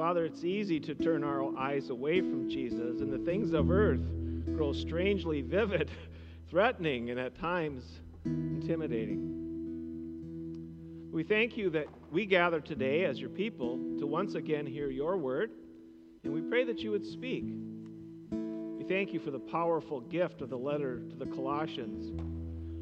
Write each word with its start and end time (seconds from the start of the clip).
Father, 0.00 0.24
it's 0.24 0.44
easy 0.44 0.80
to 0.80 0.94
turn 0.94 1.22
our 1.22 1.54
eyes 1.58 1.90
away 1.90 2.22
from 2.22 2.48
Jesus, 2.48 3.02
and 3.02 3.12
the 3.12 3.18
things 3.18 3.52
of 3.52 3.70
earth 3.70 4.00
grow 4.56 4.72
strangely 4.72 5.42
vivid, 5.42 5.90
threatening, 6.48 7.10
and 7.10 7.20
at 7.20 7.38
times 7.38 7.84
intimidating. 8.24 9.36
We 11.12 11.22
thank 11.22 11.58
you 11.58 11.68
that 11.68 11.88
we 12.10 12.24
gather 12.24 12.60
today 12.60 13.04
as 13.04 13.20
your 13.20 13.28
people 13.28 13.76
to 13.98 14.06
once 14.06 14.36
again 14.36 14.64
hear 14.64 14.88
your 14.88 15.18
word, 15.18 15.50
and 16.24 16.32
we 16.32 16.40
pray 16.40 16.64
that 16.64 16.78
you 16.78 16.92
would 16.92 17.04
speak. 17.04 17.44
We 18.30 18.84
thank 18.84 19.12
you 19.12 19.20
for 19.20 19.30
the 19.30 19.38
powerful 19.38 20.00
gift 20.00 20.40
of 20.40 20.48
the 20.48 20.56
letter 20.56 21.00
to 21.10 21.14
the 21.14 21.26
Colossians. 21.26 22.10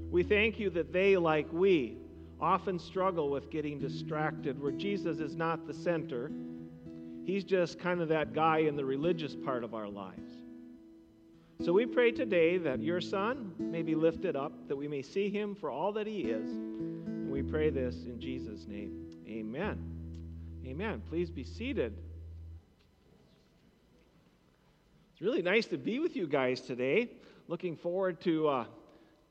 We 0.09 0.23
thank 0.23 0.61
you 0.61 0.71
that 0.71 0.93
they, 0.93 1.16
like 1.16 1.53
we, 1.53 1.96
often 2.41 2.79
struggle 2.79 3.29
with 3.29 3.50
getting 3.50 3.80
distracted, 3.80 4.62
where 4.62 4.71
Jesus 4.71 5.19
is 5.19 5.35
not 5.35 5.66
the 5.66 5.75
center. 5.75 6.30
He's 7.29 7.45
just 7.45 7.79
kind 7.79 8.00
of 8.00 8.09
that 8.09 8.32
guy 8.32 8.61
in 8.61 8.75
the 8.75 8.87
religious 8.87 9.36
part 9.36 9.63
of 9.63 9.75
our 9.75 9.86
lives. 9.86 10.32
So 11.63 11.75
we 11.75 11.85
pray 11.85 12.11
today 12.11 12.57
that 12.57 12.81
your 12.81 13.03
Son 13.03 13.53
may 13.59 13.82
be 13.82 13.95
lifted 13.95 14.35
up, 14.35 14.67
that 14.67 14.75
we 14.75 14.89
may 14.89 15.03
see 15.03 15.29
him 15.29 15.55
for 15.55 15.71
all 15.71 15.93
that 15.93 16.07
he 16.07 16.21
is. 16.21 16.49
And 16.50 17.31
we 17.31 17.43
pray 17.43 17.69
this 17.69 18.07
in 18.07 18.19
Jesus' 18.19 18.67
name. 18.67 19.11
Amen. 19.29 19.79
Amen. 20.64 21.03
Please 21.07 21.29
be 21.29 21.45
seated. 21.45 21.99
It's 25.13 25.21
really 25.21 25.43
nice 25.43 25.67
to 25.67 25.77
be 25.77 25.99
with 25.99 26.17
you 26.17 26.27
guys 26.27 26.63
today. 26.63 27.11
Looking 27.47 27.77
forward 27.77 28.22
to, 28.22 28.49
uh, 28.49 28.64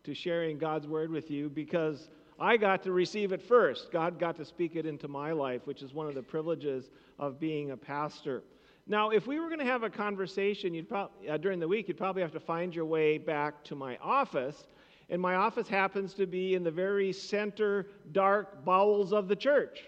to 0.03 0.13
sharing 0.13 0.59
God's 0.59 0.85
word 0.85 1.09
with 1.09 1.31
you 1.31 1.49
because 1.49 2.09
I 2.39 2.57
got 2.57 2.83
to 2.83 2.91
receive 2.91 3.31
it 3.31 3.41
first. 3.41 3.91
God 3.91 4.19
got 4.19 4.35
to 4.37 4.45
speak 4.45 4.75
it 4.75 4.85
into 4.85 5.07
my 5.07 5.31
life, 5.31 5.61
which 5.65 5.81
is 5.81 5.93
one 5.93 6.07
of 6.07 6.13
the 6.13 6.21
privileges 6.21 6.89
of 7.17 7.39
being 7.39 7.71
a 7.71 7.77
pastor. 7.77 8.43
Now, 8.85 9.09
if 9.09 9.27
we 9.27 9.39
were 9.39 9.47
going 9.47 9.59
to 9.59 9.65
have 9.65 9.83
a 9.83 9.89
conversation 9.89 10.73
you'd 10.73 10.87
pro- 10.87 11.09
uh, 11.29 11.37
during 11.37 11.59
the 11.59 11.67
week, 11.67 11.87
you'd 11.87 11.97
probably 11.97 12.21
have 12.21 12.31
to 12.33 12.39
find 12.39 12.73
your 12.73 12.85
way 12.85 13.17
back 13.17 13.63
to 13.65 13.75
my 13.75 13.97
office. 13.97 14.67
And 15.09 15.21
my 15.21 15.35
office 15.35 15.67
happens 15.67 16.13
to 16.15 16.25
be 16.25 16.53
in 16.53 16.63
the 16.63 16.71
very 16.71 17.11
center, 17.11 17.87
dark 18.11 18.63
bowels 18.63 19.13
of 19.13 19.27
the 19.27 19.35
church. 19.35 19.85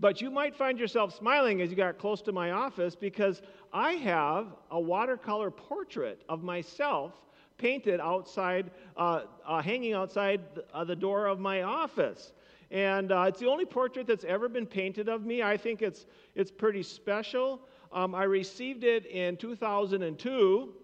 But 0.00 0.20
you 0.20 0.30
might 0.30 0.54
find 0.54 0.78
yourself 0.78 1.16
smiling 1.16 1.60
as 1.60 1.70
you 1.70 1.76
got 1.76 1.98
close 1.98 2.22
to 2.22 2.32
my 2.32 2.52
office 2.52 2.94
because 2.94 3.42
I 3.72 3.92
have 3.94 4.46
a 4.70 4.80
watercolor 4.80 5.50
portrait 5.50 6.22
of 6.28 6.42
myself 6.44 7.12
painted 7.58 8.00
outside, 8.00 8.70
uh, 8.96 9.22
uh, 9.46 9.60
hanging 9.60 9.92
outside 9.92 10.40
the, 10.54 10.64
uh, 10.72 10.84
the 10.84 10.96
door 10.96 11.26
of 11.26 11.38
my 11.40 11.62
office. 11.62 12.32
And 12.70 13.12
uh, 13.12 13.26
it's 13.28 13.40
the 13.40 13.48
only 13.48 13.64
portrait 13.64 14.06
that's 14.06 14.24
ever 14.24 14.48
been 14.48 14.66
painted 14.66 15.08
of 15.08 15.24
me. 15.24 15.42
I 15.42 15.56
think 15.56 15.82
it's, 15.82 16.06
it's 16.34 16.50
pretty 16.50 16.82
special. 16.82 17.60
Um, 17.92 18.14
I 18.14 18.24
received 18.24 18.84
it 18.84 19.06
in 19.06 19.36
2002. 19.36 20.74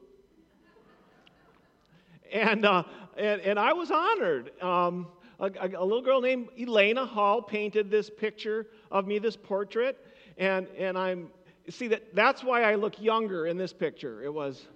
And, 2.33 2.64
uh, 2.64 2.83
and, 3.17 3.41
and 3.42 3.58
I 3.58 3.72
was 3.72 3.91
honored. 3.91 4.61
Um, 4.62 5.06
a, 5.39 5.50
a, 5.77 5.84
little 5.84 6.02
girl 6.02 6.20
named 6.20 6.48
Elena 6.58 7.05
Hall 7.05 7.42
painted 7.42 7.91
this 7.91 8.08
picture 8.08 8.67
of 8.91 9.06
me, 9.06 9.19
this 9.19 9.36
portrait. 9.36 9.98
And, 10.39 10.67
and 10.78 10.97
I'm, 10.97 11.28
see, 11.69 11.89
that, 11.89 12.14
that's 12.14 12.42
why 12.42 12.62
I 12.62 12.77
look 12.77 13.00
younger 13.00 13.47
in 13.47 13.58
this 13.58 13.72
picture. 13.72 14.22
It 14.22 14.33
was, 14.33 14.67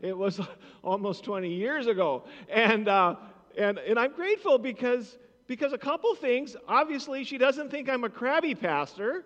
it 0.00 0.16
was 0.16 0.40
almost 0.84 1.24
20 1.24 1.52
years 1.52 1.86
ago. 1.86 2.24
And, 2.48 2.88
uh, 2.88 3.16
and, 3.56 3.78
and 3.78 3.98
I'm 3.98 4.12
grateful 4.12 4.58
because, 4.58 5.18
because 5.46 5.72
a 5.72 5.78
couple 5.78 6.14
things. 6.14 6.56
Obviously, 6.66 7.24
she 7.24 7.38
doesn't 7.38 7.70
think 7.70 7.88
I'm 7.88 8.04
a 8.04 8.10
crabby 8.10 8.54
pastor. 8.54 9.24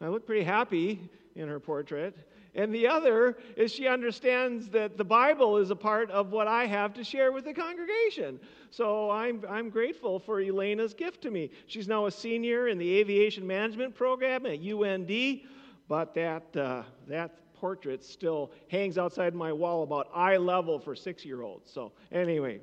I 0.00 0.08
look 0.08 0.26
pretty 0.26 0.44
happy 0.44 1.10
in 1.34 1.48
her 1.48 1.60
portrait. 1.60 2.16
And 2.54 2.74
the 2.74 2.88
other 2.88 3.38
is 3.56 3.72
she 3.72 3.86
understands 3.86 4.68
that 4.70 4.96
the 4.96 5.04
Bible 5.04 5.58
is 5.58 5.70
a 5.70 5.76
part 5.76 6.10
of 6.10 6.32
what 6.32 6.48
I 6.48 6.66
have 6.66 6.92
to 6.94 7.04
share 7.04 7.30
with 7.30 7.44
the 7.44 7.54
congregation. 7.54 8.40
So 8.70 9.10
I'm, 9.10 9.44
I'm 9.48 9.70
grateful 9.70 10.18
for 10.18 10.40
Elena's 10.40 10.94
gift 10.94 11.22
to 11.22 11.30
me. 11.30 11.50
She's 11.66 11.86
now 11.86 12.06
a 12.06 12.10
senior 12.10 12.68
in 12.68 12.78
the 12.78 12.98
aviation 12.98 13.46
management 13.46 13.94
program 13.94 14.46
at 14.46 14.60
UND, 14.60 15.40
but 15.88 16.14
that, 16.14 16.56
uh, 16.56 16.82
that 17.06 17.36
portrait 17.60 18.04
still 18.04 18.50
hangs 18.68 18.98
outside 18.98 19.34
my 19.34 19.52
wall 19.52 19.82
about 19.82 20.08
eye 20.14 20.36
level 20.36 20.78
for 20.78 20.94
six 20.94 21.24
year 21.24 21.42
olds. 21.42 21.70
So, 21.70 21.92
anyway, 22.10 22.60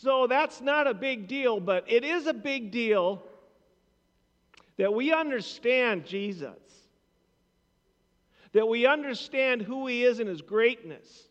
so 0.00 0.26
that's 0.26 0.60
not 0.60 0.86
a 0.86 0.94
big 0.94 1.28
deal, 1.28 1.60
but 1.60 1.84
it 1.88 2.04
is 2.04 2.26
a 2.26 2.34
big 2.34 2.70
deal 2.70 3.22
that 4.76 4.92
we 4.92 5.12
understand 5.12 6.06
Jesus 6.06 6.56
that 8.52 8.68
we 8.68 8.86
understand 8.86 9.62
who 9.62 9.86
He 9.86 10.04
is 10.04 10.20
in 10.20 10.26
His 10.26 10.42
greatness, 10.42 11.28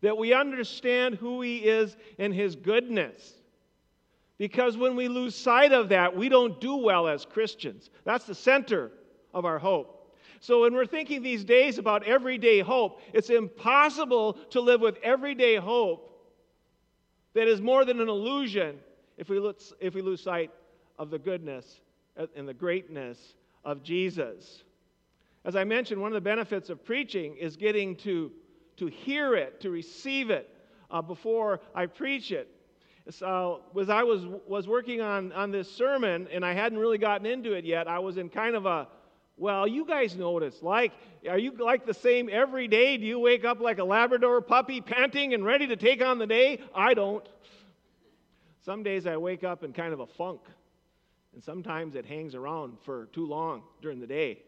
that 0.00 0.16
we 0.16 0.32
understand 0.32 1.16
who 1.16 1.40
He 1.40 1.58
is 1.58 1.96
in 2.16 2.32
His 2.32 2.56
goodness. 2.56 3.34
Because 4.38 4.76
when 4.76 4.94
we 4.94 5.08
lose 5.08 5.34
sight 5.34 5.72
of 5.72 5.88
that, 5.88 6.16
we 6.16 6.28
don't 6.28 6.60
do 6.60 6.76
well 6.76 7.08
as 7.08 7.24
Christians. 7.24 7.90
That's 8.04 8.24
the 8.24 8.36
center 8.36 8.92
of 9.34 9.44
our 9.44 9.58
hope. 9.58 9.97
So, 10.40 10.62
when 10.62 10.74
we're 10.74 10.86
thinking 10.86 11.22
these 11.22 11.44
days 11.44 11.78
about 11.78 12.04
everyday 12.04 12.60
hope, 12.60 13.00
it's 13.12 13.30
impossible 13.30 14.34
to 14.50 14.60
live 14.60 14.80
with 14.80 14.96
everyday 15.02 15.56
hope 15.56 16.04
that 17.34 17.48
is 17.48 17.60
more 17.60 17.84
than 17.84 18.00
an 18.00 18.08
illusion 18.08 18.78
if 19.16 19.28
we, 19.28 19.40
look, 19.40 19.60
if 19.80 19.94
we 19.94 20.02
lose 20.02 20.22
sight 20.22 20.50
of 20.98 21.10
the 21.10 21.18
goodness 21.18 21.80
and 22.36 22.48
the 22.48 22.54
greatness 22.54 23.34
of 23.64 23.82
Jesus. 23.82 24.64
As 25.44 25.56
I 25.56 25.64
mentioned, 25.64 26.00
one 26.00 26.10
of 26.10 26.14
the 26.14 26.20
benefits 26.20 26.68
of 26.68 26.84
preaching 26.84 27.36
is 27.36 27.56
getting 27.56 27.96
to, 27.96 28.32
to 28.76 28.86
hear 28.86 29.34
it, 29.34 29.60
to 29.60 29.70
receive 29.70 30.30
it 30.30 30.48
uh, 30.90 31.02
before 31.02 31.60
I 31.74 31.86
preach 31.86 32.32
it. 32.32 32.48
So, 33.10 33.62
as 33.80 33.88
I 33.88 34.02
was, 34.02 34.26
was 34.46 34.68
working 34.68 35.00
on, 35.00 35.32
on 35.32 35.50
this 35.50 35.70
sermon 35.70 36.28
and 36.30 36.44
I 36.44 36.52
hadn't 36.52 36.78
really 36.78 36.98
gotten 36.98 37.26
into 37.26 37.54
it 37.54 37.64
yet, 37.64 37.88
I 37.88 37.98
was 38.00 38.18
in 38.18 38.28
kind 38.28 38.54
of 38.54 38.66
a, 38.66 38.88
well, 39.38 39.66
you 39.66 39.84
guys 39.84 40.16
know 40.16 40.32
what 40.32 40.42
it's 40.42 40.62
like. 40.62 40.92
Are 41.28 41.38
you 41.38 41.52
like 41.52 41.86
the 41.86 41.94
same 41.94 42.28
every 42.30 42.68
day? 42.68 42.96
Do 42.96 43.06
you 43.06 43.18
wake 43.18 43.44
up 43.44 43.60
like 43.60 43.78
a 43.78 43.84
Labrador 43.84 44.40
puppy, 44.40 44.80
panting 44.80 45.34
and 45.34 45.44
ready 45.44 45.66
to 45.68 45.76
take 45.76 46.02
on 46.02 46.18
the 46.18 46.26
day? 46.26 46.60
I 46.74 46.94
don't. 46.94 47.26
Some 48.64 48.82
days 48.82 49.06
I 49.06 49.16
wake 49.16 49.44
up 49.44 49.64
in 49.64 49.72
kind 49.72 49.92
of 49.92 50.00
a 50.00 50.06
funk, 50.06 50.40
and 51.32 51.42
sometimes 51.42 51.94
it 51.94 52.04
hangs 52.04 52.34
around 52.34 52.78
for 52.84 53.06
too 53.06 53.26
long 53.26 53.62
during 53.80 54.00
the 54.00 54.06
day. 54.06 54.42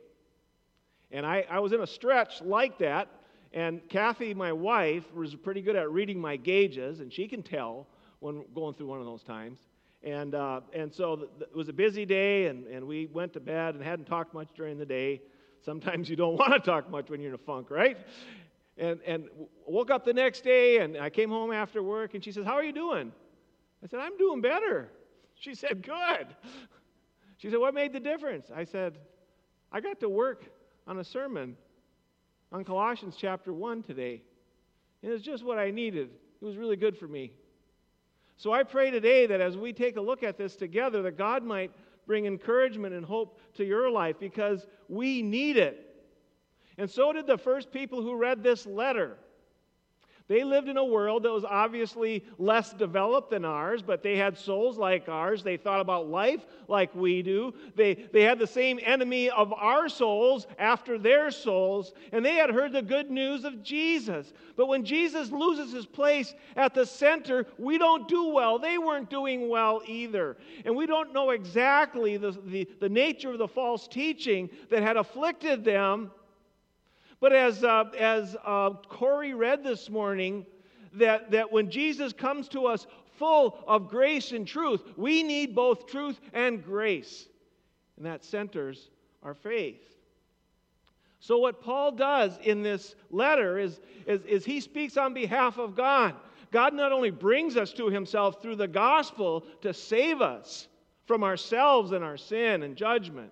And 1.10 1.24
I, 1.24 1.46
I 1.48 1.60
was 1.60 1.72
in 1.72 1.80
a 1.80 1.86
stretch 1.86 2.42
like 2.42 2.78
that. 2.78 3.08
And 3.52 3.80
Kathy, 3.88 4.34
my 4.34 4.52
wife, 4.52 5.04
was 5.12 5.34
pretty 5.34 5.62
good 5.62 5.74
at 5.74 5.90
reading 5.90 6.20
my 6.20 6.36
gauges, 6.36 7.00
and 7.00 7.12
she 7.12 7.26
can 7.26 7.42
tell 7.42 7.86
when 8.20 8.44
going 8.54 8.74
through 8.74 8.86
one 8.86 9.00
of 9.00 9.06
those 9.06 9.22
times. 9.22 9.58
And, 10.02 10.34
uh, 10.34 10.60
and 10.72 10.92
so 10.92 11.16
the, 11.16 11.28
the, 11.38 11.44
it 11.44 11.54
was 11.54 11.68
a 11.68 11.72
busy 11.72 12.06
day, 12.06 12.46
and, 12.46 12.66
and 12.66 12.86
we 12.86 13.06
went 13.06 13.34
to 13.34 13.40
bed 13.40 13.74
and 13.74 13.84
hadn't 13.84 14.06
talked 14.06 14.32
much 14.32 14.48
during 14.56 14.78
the 14.78 14.86
day. 14.86 15.20
Sometimes 15.62 16.08
you 16.08 16.16
don't 16.16 16.36
want 16.38 16.52
to 16.52 16.60
talk 16.60 16.90
much 16.90 17.10
when 17.10 17.20
you're 17.20 17.30
in 17.30 17.34
a 17.34 17.38
funk, 17.38 17.70
right? 17.70 17.98
And, 18.78 19.00
and 19.06 19.28
woke 19.66 19.90
up 19.90 20.04
the 20.04 20.14
next 20.14 20.42
day, 20.42 20.78
and 20.78 20.96
I 20.96 21.10
came 21.10 21.28
home 21.28 21.52
after 21.52 21.82
work, 21.82 22.14
and 22.14 22.24
she 22.24 22.32
says, 22.32 22.46
How 22.46 22.54
are 22.54 22.64
you 22.64 22.72
doing? 22.72 23.12
I 23.82 23.86
said, 23.88 24.00
I'm 24.00 24.16
doing 24.16 24.40
better. 24.40 24.90
She 25.34 25.54
said, 25.54 25.82
Good. 25.82 26.28
She 27.36 27.50
said, 27.50 27.58
What 27.58 27.74
made 27.74 27.92
the 27.92 28.00
difference? 28.00 28.50
I 28.54 28.64
said, 28.64 28.98
I 29.70 29.80
got 29.80 30.00
to 30.00 30.08
work 30.08 30.46
on 30.86 30.98
a 30.98 31.04
sermon 31.04 31.56
on 32.52 32.64
Colossians 32.64 33.16
chapter 33.18 33.52
1 33.52 33.82
today. 33.82 34.22
And 35.02 35.12
it's 35.12 35.24
just 35.24 35.44
what 35.44 35.58
I 35.58 35.70
needed. 35.70 36.10
It 36.40 36.44
was 36.44 36.56
really 36.56 36.76
good 36.76 36.96
for 36.96 37.06
me. 37.06 37.32
So 38.40 38.54
I 38.54 38.62
pray 38.62 38.90
today 38.90 39.26
that 39.26 39.42
as 39.42 39.58
we 39.58 39.74
take 39.74 39.98
a 39.98 40.00
look 40.00 40.22
at 40.22 40.38
this 40.38 40.56
together, 40.56 41.02
that 41.02 41.18
God 41.18 41.44
might 41.44 41.70
bring 42.06 42.24
encouragement 42.24 42.94
and 42.94 43.04
hope 43.04 43.38
to 43.56 43.66
your 43.66 43.90
life 43.90 44.18
because 44.18 44.66
we 44.88 45.20
need 45.20 45.58
it. 45.58 45.94
And 46.78 46.88
so 46.88 47.12
did 47.12 47.26
the 47.26 47.36
first 47.36 47.70
people 47.70 48.00
who 48.00 48.16
read 48.16 48.42
this 48.42 48.65
letter. 48.65 49.18
They 50.30 50.44
lived 50.44 50.68
in 50.68 50.77
a 50.77 50.84
world 50.84 51.24
that 51.24 51.32
was 51.32 51.44
obviously 51.44 52.24
less 52.38 52.72
developed 52.72 53.30
than 53.30 53.44
ours, 53.44 53.82
but 53.82 54.00
they 54.00 54.16
had 54.16 54.38
souls 54.38 54.78
like 54.78 55.09
ours. 55.09 55.42
They 55.42 55.56
thought 55.56 55.80
about 55.80 56.09
life 56.09 56.47
like 56.68 56.94
we 56.94 57.21
do. 57.21 57.53
They, 57.74 57.94
they 58.12 58.22
had 58.22 58.38
the 58.38 58.47
same 58.47 58.78
enemy 58.84 59.28
of 59.28 59.53
our 59.53 59.88
souls 59.88 60.47
after 60.56 60.98
their 60.98 61.32
souls, 61.32 61.94
and 62.12 62.24
they 62.24 62.36
had 62.36 62.50
heard 62.50 62.71
the 62.71 62.80
good 62.80 63.10
news 63.10 63.44
of 63.44 63.65
Jesus. 63.65 64.32
But 64.54 64.68
when 64.68 64.84
Jesus 64.84 65.32
loses 65.32 65.72
his 65.72 65.86
place 65.86 66.32
at 66.54 66.74
the 66.74 66.86
center, 66.86 67.44
we 67.59 67.77
don't 67.77 68.06
do 68.06 68.28
well. 68.28 68.60
They 68.60 68.78
weren't 68.78 69.10
doing 69.10 69.48
well 69.48 69.82
either. 69.88 70.36
And 70.65 70.77
we 70.77 70.86
don't 70.86 71.12
know 71.12 71.30
exactly 71.30 72.18
the, 72.18 72.38
the, 72.47 72.68
the 72.78 72.88
nature 72.88 73.32
of 73.32 73.38
the 73.38 73.48
false 73.48 73.88
teaching 73.88 74.48
that 74.68 74.84
had 74.84 74.97
afflicted 74.97 75.65
them 75.65 76.12
but 77.20 77.32
as, 77.32 77.62
uh, 77.62 77.84
as 77.98 78.36
uh, 78.44 78.70
Corey 78.88 79.34
read 79.34 79.62
this 79.62 79.90
morning, 79.90 80.46
that, 80.94 81.30
that 81.30 81.52
when 81.52 81.70
Jesus 81.70 82.12
comes 82.12 82.48
to 82.48 82.66
us 82.66 82.86
full 83.18 83.58
of 83.66 83.88
grace 83.88 84.32
and 84.32 84.46
truth, 84.46 84.82
we 84.96 85.22
need 85.22 85.54
both 85.54 85.86
truth 85.86 86.18
and 86.32 86.64
grace. 86.64 87.28
And 87.96 88.06
that 88.06 88.24
centers 88.24 88.90
our 89.22 89.34
faith. 89.34 89.82
So, 91.20 91.36
what 91.36 91.60
Paul 91.60 91.92
does 91.92 92.38
in 92.42 92.62
this 92.62 92.94
letter 93.10 93.58
is, 93.58 93.78
is, 94.06 94.22
is 94.22 94.44
he 94.46 94.58
speaks 94.58 94.96
on 94.96 95.12
behalf 95.12 95.58
of 95.58 95.76
God. 95.76 96.14
God 96.50 96.72
not 96.72 96.92
only 96.92 97.10
brings 97.10 97.58
us 97.58 97.74
to 97.74 97.90
himself 97.90 98.40
through 98.40 98.56
the 98.56 98.66
gospel 98.66 99.44
to 99.60 99.74
save 99.74 100.22
us 100.22 100.66
from 101.04 101.22
ourselves 101.22 101.92
and 101.92 102.02
our 102.02 102.16
sin 102.16 102.62
and 102.62 102.74
judgment, 102.74 103.30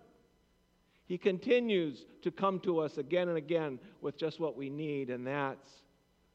he 1.08 1.16
continues 1.16 2.04
to 2.22 2.30
come 2.30 2.60
to 2.60 2.80
us 2.80 2.98
again 2.98 3.28
and 3.28 3.38
again 3.38 3.80
with 4.02 4.18
just 4.18 4.38
what 4.38 4.56
we 4.56 4.68
need, 4.68 5.08
and 5.08 5.26
that's 5.26 5.70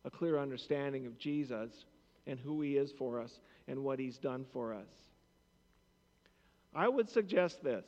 a 0.04 0.10
clear 0.10 0.40
understanding 0.40 1.06
of 1.06 1.18
Jesus 1.20 1.86
and 2.26 2.40
who 2.40 2.60
he 2.62 2.76
is 2.76 2.92
for 2.92 3.22
us 3.22 3.40
and 3.68 3.84
what 3.84 4.00
he's 4.00 4.18
done 4.18 4.46
for 4.52 4.74
us. 4.74 4.90
I 6.74 6.90
would 6.90 7.08
suggest 7.08 7.64
this 7.64 7.86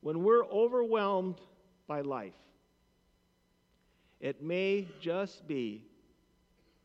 when 0.00 0.24
we're 0.24 0.44
overwhelmed 0.46 1.40
by 1.86 2.00
life, 2.00 2.32
it 4.20 4.42
may 4.42 4.88
just 5.00 5.46
be 5.46 5.84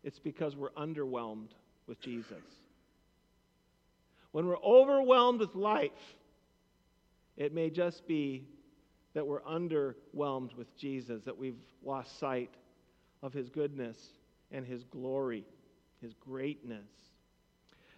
it's 0.03 0.19
because 0.19 0.55
we're 0.55 0.69
underwhelmed 0.71 1.49
with 1.87 1.99
Jesus. 1.99 2.43
When 4.31 4.45
we're 4.45 4.61
overwhelmed 4.63 5.39
with 5.39 5.55
life, 5.55 5.91
it 7.37 7.53
may 7.53 7.69
just 7.69 8.07
be 8.07 8.45
that 9.13 9.25
we're 9.25 9.41
underwhelmed 9.41 10.55
with 10.55 10.75
Jesus, 10.77 11.23
that 11.23 11.37
we've 11.37 11.61
lost 11.83 12.19
sight 12.19 12.49
of 13.21 13.33
his 13.33 13.49
goodness 13.49 13.97
and 14.51 14.65
his 14.65 14.83
glory, 14.83 15.45
his 16.01 16.13
greatness. 16.13 16.87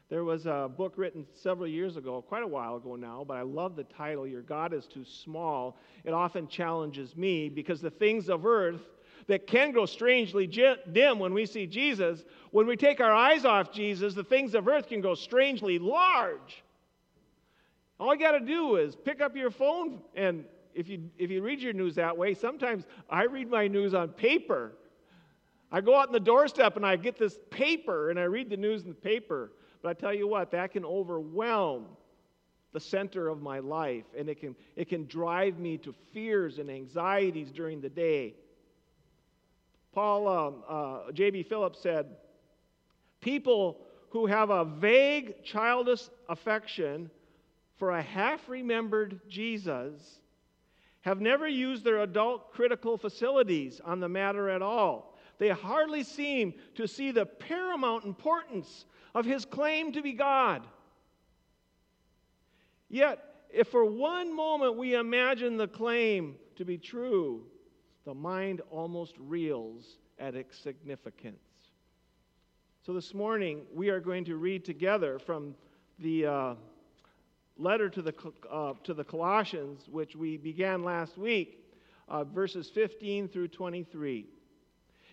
There 0.10 0.24
was 0.24 0.46
a 0.46 0.70
book 0.76 0.94
written 0.98 1.26
several 1.34 1.68
years 1.68 1.98
ago, 1.98 2.22
quite 2.22 2.44
a 2.44 2.48
while 2.48 2.76
ago 2.76 2.96
now, 2.96 3.26
but 3.28 3.38
I 3.38 3.42
love 3.42 3.76
the 3.76 3.86
title, 3.86 4.28
Your 4.28 4.44
God 4.44 4.72
is 4.72 4.86
Too 4.86 5.04
Small. 5.04 5.78
It 6.04 6.14
often 6.14 6.48
challenges 6.48 7.16
me 7.18 7.50
because 7.50 7.82
the 7.82 7.90
things 7.90 8.30
of 8.30 8.46
earth 8.46 8.82
that 9.28 9.48
can 9.48 9.72
grow 9.72 9.88
strangely 9.88 10.46
dim 10.46 11.18
when 11.18 11.34
we 11.34 11.48
see 11.48 11.66
Jesus, 11.66 12.24
when 12.52 12.68
we 12.68 12.76
take 12.76 13.02
our 13.02 13.12
eyes 13.12 13.46
off 13.46 13.72
Jesus, 13.72 14.14
the 14.14 14.24
things 14.24 14.54
of 14.54 14.68
earth 14.68 14.88
can 14.88 15.02
go 15.02 15.16
strangely 15.16 15.80
large. 15.80 16.64
All 18.00 18.14
you 18.14 18.20
got 18.20 18.32
to 18.32 18.40
do 18.40 18.76
is 18.76 18.96
pick 18.96 19.22
up 19.22 19.36
your 19.36 19.52
phone, 19.52 20.02
and 20.16 20.46
if 20.74 20.90
you, 20.90 21.10
if 21.18 21.32
you 21.32 21.42
read 21.42 21.62
your 21.62 21.74
news 21.74 21.96
that 21.96 22.16
way, 22.16 22.34
sometimes 22.34 22.84
I 23.10 23.24
read 23.24 23.50
my 23.50 23.68
news 23.68 23.94
on 23.94 24.10
paper. 24.10 24.74
I 25.72 25.82
go 25.82 25.96
out 25.96 26.08
on 26.08 26.14
the 26.14 26.20
doorstep 26.20 26.76
and 26.76 26.86
I 26.86 26.98
get 26.98 27.18
this 27.18 27.40
paper 27.50 28.10
and 28.10 28.20
I 28.20 28.24
read 28.24 28.50
the 28.50 28.58
news 28.58 28.84
in 28.84 28.90
the 28.90 28.96
paper. 28.96 29.54
But 29.82 29.90
I 29.90 29.94
tell 29.94 30.14
you 30.14 30.28
what, 30.28 30.52
that 30.52 30.72
can 30.72 30.86
overwhelm 30.86 31.86
the 32.74 32.80
center 32.80 33.30
of 33.30 33.42
my 33.42 33.60
life 33.60 34.04
and 34.18 34.28
it 34.30 34.40
can, 34.40 34.56
it 34.76 34.90
can 34.90 35.06
drive 35.06 35.60
me 35.60 35.78
to 35.80 35.94
fears 36.14 36.60
and 36.60 36.70
anxieties 36.70 37.52
during 37.52 37.80
the 37.80 37.90
day. 37.90 38.36
Paul, 39.94 40.28
um, 40.28 40.64
uh, 40.68 41.12
J.B. 41.14 41.44
Phillips 41.44 41.80
said, 41.82 42.08
People 43.22 43.80
who 44.10 44.26
have 44.26 44.50
a 44.50 44.66
vague, 44.66 45.42
childish 45.44 46.04
affection 46.28 47.10
for 47.78 47.92
a 47.92 48.02
half 48.02 48.48
remembered 48.48 49.20
Jesus 49.28 50.20
have 51.02 51.22
never 51.22 51.48
used 51.48 51.84
their 51.84 52.00
adult 52.00 52.52
critical 52.52 52.98
facilities 52.98 53.80
on 53.84 54.00
the 54.00 54.10
matter 54.10 54.50
at 54.50 54.62
all. 54.62 55.18
They 55.38 55.50
hardly 55.50 56.04
seem 56.04 56.54
to 56.76 56.88
see 56.88 57.12
the 57.12 57.26
paramount 57.26 58.06
importance 58.06 58.86
of 59.14 59.26
his 59.26 59.46
claim 59.46 59.92
to 59.92 60.02
be 60.02 60.14
God. 60.14 60.66
Yet, 62.90 63.20
if 63.52 63.68
for 63.68 63.86
one 63.86 64.36
moment 64.36 64.78
we 64.78 64.96
imagine 64.96 65.58
the 65.58 65.68
claim 65.68 66.36
to 66.56 66.66
be 66.66 66.78
true, 66.78 67.44
the 68.06 68.14
mind 68.14 68.62
almost 68.72 69.16
reels 69.20 70.00
at 70.18 70.36
its 70.36 70.58
significance. 70.58 71.38
So, 72.84 72.94
this 72.94 73.14
morning, 73.14 73.66
we 73.74 73.90
are 73.90 74.00
going 74.00 74.26
to 74.26 74.38
read 74.38 74.64
together 74.64 75.20
from 75.20 75.56
the. 76.00 76.26
Uh, 76.26 76.56
letter 77.58 77.90
to 77.90 78.02
the, 78.02 78.14
uh, 78.52 78.74
to 78.84 78.94
the 78.94 79.04
Colossians, 79.04 79.88
which 79.90 80.16
we 80.16 80.38
began 80.38 80.84
last 80.84 81.18
week, 81.18 81.66
uh, 82.10 82.24
verses 82.24 82.70
15 82.70 83.28
through 83.28 83.48
23. 83.48 84.26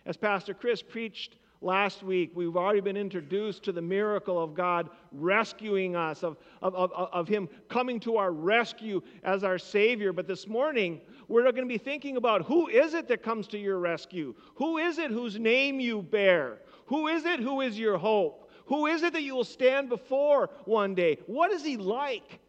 As 0.05 0.17
Pastor 0.17 0.53
Chris 0.53 0.83
preached 0.83 1.37
last 1.61 2.03
week, 2.03 2.33
we've 2.35 2.57
already 2.57 2.81
been 2.81 2.97
introduced 2.97 3.63
to 3.65 3.73
the 3.73 3.81
miracle 3.81 4.43
of 4.43 4.55
God 4.55 4.91
rescuing 5.13 5.95
us, 5.95 6.25
of, 6.25 6.37
of, 6.61 6.75
of, 6.75 6.91
of 6.93 7.29
Him 7.29 7.49
coming 7.69 8.01
to 8.01 8.17
our 8.17 8.33
rescue 8.33 9.01
as 9.23 9.45
our 9.45 9.59
Savior. 9.59 10.13
But 10.13 10.27
this 10.27 10.49
morning, 10.49 11.01
we're 11.29 11.43
going 11.45 11.57
to 11.57 11.67
be 11.67 11.79
thinking 11.79 12.17
about 12.17 12.43
who 12.43 12.67
is 12.67 12.95
it 12.95 13.07
that 13.09 13.23
comes 13.23 13.47
to 13.49 13.59
your 13.59 13.79
rescue? 13.79 14.35
Who 14.57 14.79
is 14.79 14.99
it 14.99 15.13
whose 15.13 15.39
name 15.39 15.79
you 15.79 16.03
bear? 16.03 16.59
Who 16.87 17.07
is 17.07 17.25
it 17.25 17.39
who 17.39 17.61
is 17.61 17.79
your 17.79 17.97
hope? 17.97 18.42
Who 18.73 18.87
is 18.87 19.03
it 19.03 19.13
that 19.13 19.23
you 19.23 19.35
will 19.35 19.45
stand 19.45 19.91
before 19.91 20.49
one 20.65 20.95
day? 20.95 21.19
What 21.27 21.53
is 21.53 21.63
he 21.63 21.77
like? 21.77 22.41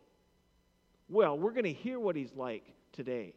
Well, 1.09 1.37
we're 1.37 1.51
going 1.51 1.65
to 1.65 1.73
hear 1.73 1.99
what 1.99 2.15
he's 2.15 2.33
like 2.33 2.63
today, 2.93 3.33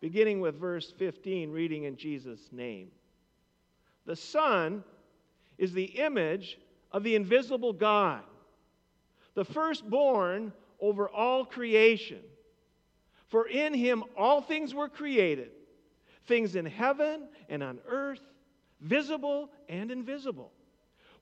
beginning 0.00 0.40
with 0.40 0.58
verse 0.58 0.92
15, 0.98 1.52
reading 1.52 1.84
in 1.84 1.96
Jesus' 1.96 2.48
name. 2.50 2.88
The 4.06 4.16
Son 4.16 4.82
is 5.56 5.72
the 5.72 5.84
image 5.84 6.58
of 6.90 7.04
the 7.04 7.14
invisible 7.14 7.72
God, 7.72 8.24
the 9.36 9.44
firstborn 9.44 10.52
over 10.80 11.08
all 11.08 11.44
creation. 11.44 12.22
For 13.28 13.46
in 13.46 13.72
him 13.72 14.02
all 14.16 14.42
things 14.42 14.74
were 14.74 14.88
created, 14.88 15.52
things 16.26 16.56
in 16.56 16.66
heaven 16.66 17.28
and 17.48 17.62
on 17.62 17.78
earth, 17.86 18.18
visible 18.80 19.48
and 19.68 19.92
invisible 19.92 20.50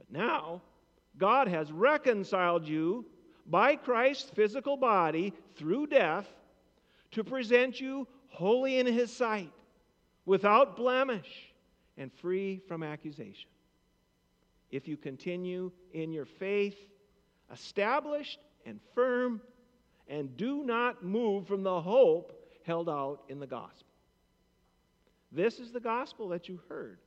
But 0.00 0.18
now, 0.18 0.62
God 1.18 1.46
has 1.48 1.70
reconciled 1.70 2.66
you 2.66 3.04
by 3.46 3.76
Christ's 3.76 4.30
physical 4.30 4.78
body 4.78 5.34
through 5.56 5.88
death 5.88 6.26
to 7.10 7.22
present 7.22 7.78
you 7.78 8.08
holy 8.28 8.78
in 8.78 8.86
His 8.86 9.12
sight, 9.12 9.52
without 10.24 10.74
blemish, 10.74 11.52
and 11.98 12.10
free 12.14 12.62
from 12.66 12.82
accusation. 12.82 13.50
If 14.70 14.88
you 14.88 14.96
continue 14.96 15.70
in 15.92 16.12
your 16.12 16.24
faith, 16.24 16.78
established 17.52 18.38
and 18.64 18.80
firm, 18.94 19.42
and 20.08 20.34
do 20.38 20.64
not 20.64 21.04
move 21.04 21.46
from 21.46 21.62
the 21.62 21.80
hope 21.80 22.32
held 22.64 22.88
out 22.88 23.24
in 23.28 23.38
the 23.38 23.46
gospel. 23.46 23.86
This 25.30 25.58
is 25.58 25.72
the 25.72 25.80
gospel 25.80 26.28
that 26.28 26.48
you 26.48 26.58
heard 26.70 27.00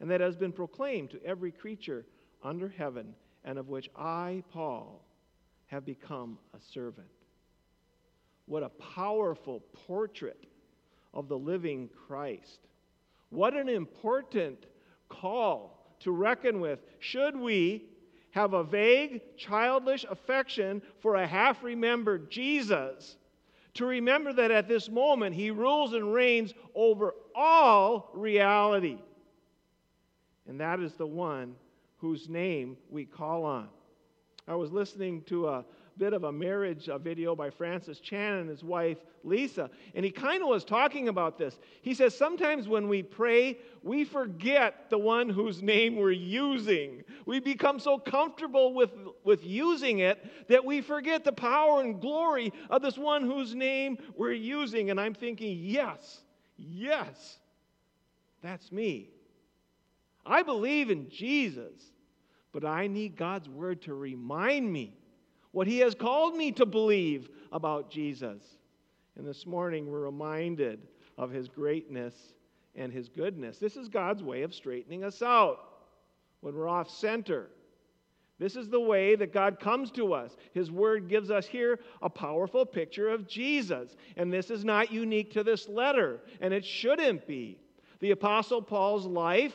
and 0.00 0.10
that 0.10 0.20
has 0.20 0.36
been 0.36 0.52
proclaimed 0.52 1.10
to 1.10 1.24
every 1.24 1.50
creature 1.50 2.04
under 2.44 2.68
heaven, 2.68 3.14
and 3.44 3.58
of 3.58 3.68
which 3.68 3.88
I, 3.96 4.42
Paul, 4.52 5.04
have 5.66 5.84
become 5.84 6.38
a 6.54 6.60
servant. 6.60 7.08
What 8.46 8.62
a 8.62 8.68
powerful 8.68 9.60
portrait 9.86 10.46
of 11.14 11.28
the 11.28 11.38
living 11.38 11.88
Christ. 12.06 12.60
What 13.30 13.54
an 13.54 13.68
important 13.68 14.66
call 15.08 15.96
to 16.00 16.12
reckon 16.12 16.60
with. 16.60 16.80
Should 17.00 17.36
we 17.36 17.86
have 18.32 18.52
a 18.52 18.64
vague, 18.64 19.22
childish 19.36 20.04
affection 20.10 20.82
for 21.00 21.14
a 21.14 21.26
half 21.26 21.62
remembered 21.62 22.30
Jesus, 22.30 23.16
to 23.74 23.86
remember 23.86 24.32
that 24.32 24.50
at 24.50 24.68
this 24.68 24.88
moment 24.88 25.34
he 25.34 25.50
rules 25.50 25.94
and 25.94 26.12
reigns 26.12 26.52
over 26.74 27.14
all 27.34 28.10
reality. 28.12 28.98
and 30.46 30.60
that 30.60 30.80
is 30.80 30.92
the 30.94 31.06
one 31.06 31.54
whose 32.04 32.28
name 32.28 32.76
we 32.90 33.06
call 33.06 33.46
on. 33.46 33.66
I 34.46 34.54
was 34.56 34.70
listening 34.70 35.22
to 35.22 35.48
a 35.48 35.64
bit 35.96 36.12
of 36.12 36.24
a 36.24 36.32
marriage 36.32 36.90
video 37.00 37.34
by 37.34 37.48
Francis 37.48 37.98
Chan 37.98 38.34
and 38.40 38.50
his 38.50 38.62
wife 38.62 38.98
Lisa, 39.22 39.70
and 39.94 40.04
he 40.04 40.10
kind 40.10 40.42
of 40.42 40.50
was 40.50 40.66
talking 40.66 41.08
about 41.08 41.38
this. 41.38 41.58
He 41.80 41.94
says 41.94 42.14
sometimes 42.14 42.68
when 42.68 42.88
we 42.88 43.02
pray, 43.02 43.56
we 43.82 44.04
forget 44.04 44.90
the 44.90 44.98
one 44.98 45.30
whose 45.30 45.62
name 45.62 45.96
we're 45.96 46.10
using. 46.10 47.04
We 47.24 47.40
become 47.40 47.78
so 47.78 47.96
comfortable 47.96 48.74
with, 48.74 48.90
with 49.24 49.42
using 49.42 50.00
it 50.00 50.48
that 50.48 50.62
we 50.62 50.82
forget 50.82 51.24
the 51.24 51.32
power 51.32 51.80
and 51.80 52.02
glory 52.02 52.52
of 52.68 52.82
this 52.82 52.98
one 52.98 53.22
whose 53.22 53.54
name 53.54 53.96
we're 54.14 54.32
using. 54.32 54.90
And 54.90 55.00
I'm 55.00 55.14
thinking, 55.14 55.56
yes, 55.58 56.20
yes, 56.58 57.38
that's 58.42 58.70
me. 58.70 59.08
I 60.26 60.42
believe 60.42 60.90
in 60.90 61.08
Jesus, 61.08 61.93
but 62.54 62.64
I 62.64 62.86
need 62.86 63.16
God's 63.16 63.48
word 63.48 63.82
to 63.82 63.94
remind 63.94 64.72
me 64.72 64.96
what 65.50 65.66
He 65.66 65.80
has 65.80 65.94
called 65.94 66.36
me 66.36 66.52
to 66.52 66.64
believe 66.64 67.28
about 67.50 67.90
Jesus. 67.90 68.42
And 69.16 69.26
this 69.26 69.44
morning 69.44 69.90
we're 69.90 70.00
reminded 70.00 70.86
of 71.18 71.32
His 71.32 71.48
greatness 71.48 72.14
and 72.76 72.92
His 72.92 73.08
goodness. 73.08 73.58
This 73.58 73.76
is 73.76 73.88
God's 73.88 74.22
way 74.22 74.42
of 74.42 74.54
straightening 74.54 75.02
us 75.02 75.20
out 75.20 75.58
when 76.40 76.54
we're 76.54 76.68
off 76.68 76.88
center. 76.88 77.48
This 78.38 78.54
is 78.54 78.68
the 78.68 78.80
way 78.80 79.16
that 79.16 79.32
God 79.32 79.58
comes 79.58 79.90
to 79.92 80.12
us. 80.12 80.36
His 80.52 80.70
word 80.70 81.08
gives 81.08 81.32
us 81.32 81.46
here 81.46 81.80
a 82.02 82.10
powerful 82.10 82.64
picture 82.64 83.08
of 83.08 83.26
Jesus. 83.26 83.96
And 84.16 84.32
this 84.32 84.50
is 84.50 84.64
not 84.64 84.92
unique 84.92 85.32
to 85.32 85.42
this 85.42 85.68
letter, 85.68 86.20
and 86.40 86.54
it 86.54 86.64
shouldn't 86.64 87.26
be. 87.26 87.58
The 87.98 88.12
Apostle 88.12 88.62
Paul's 88.62 89.06
life 89.06 89.54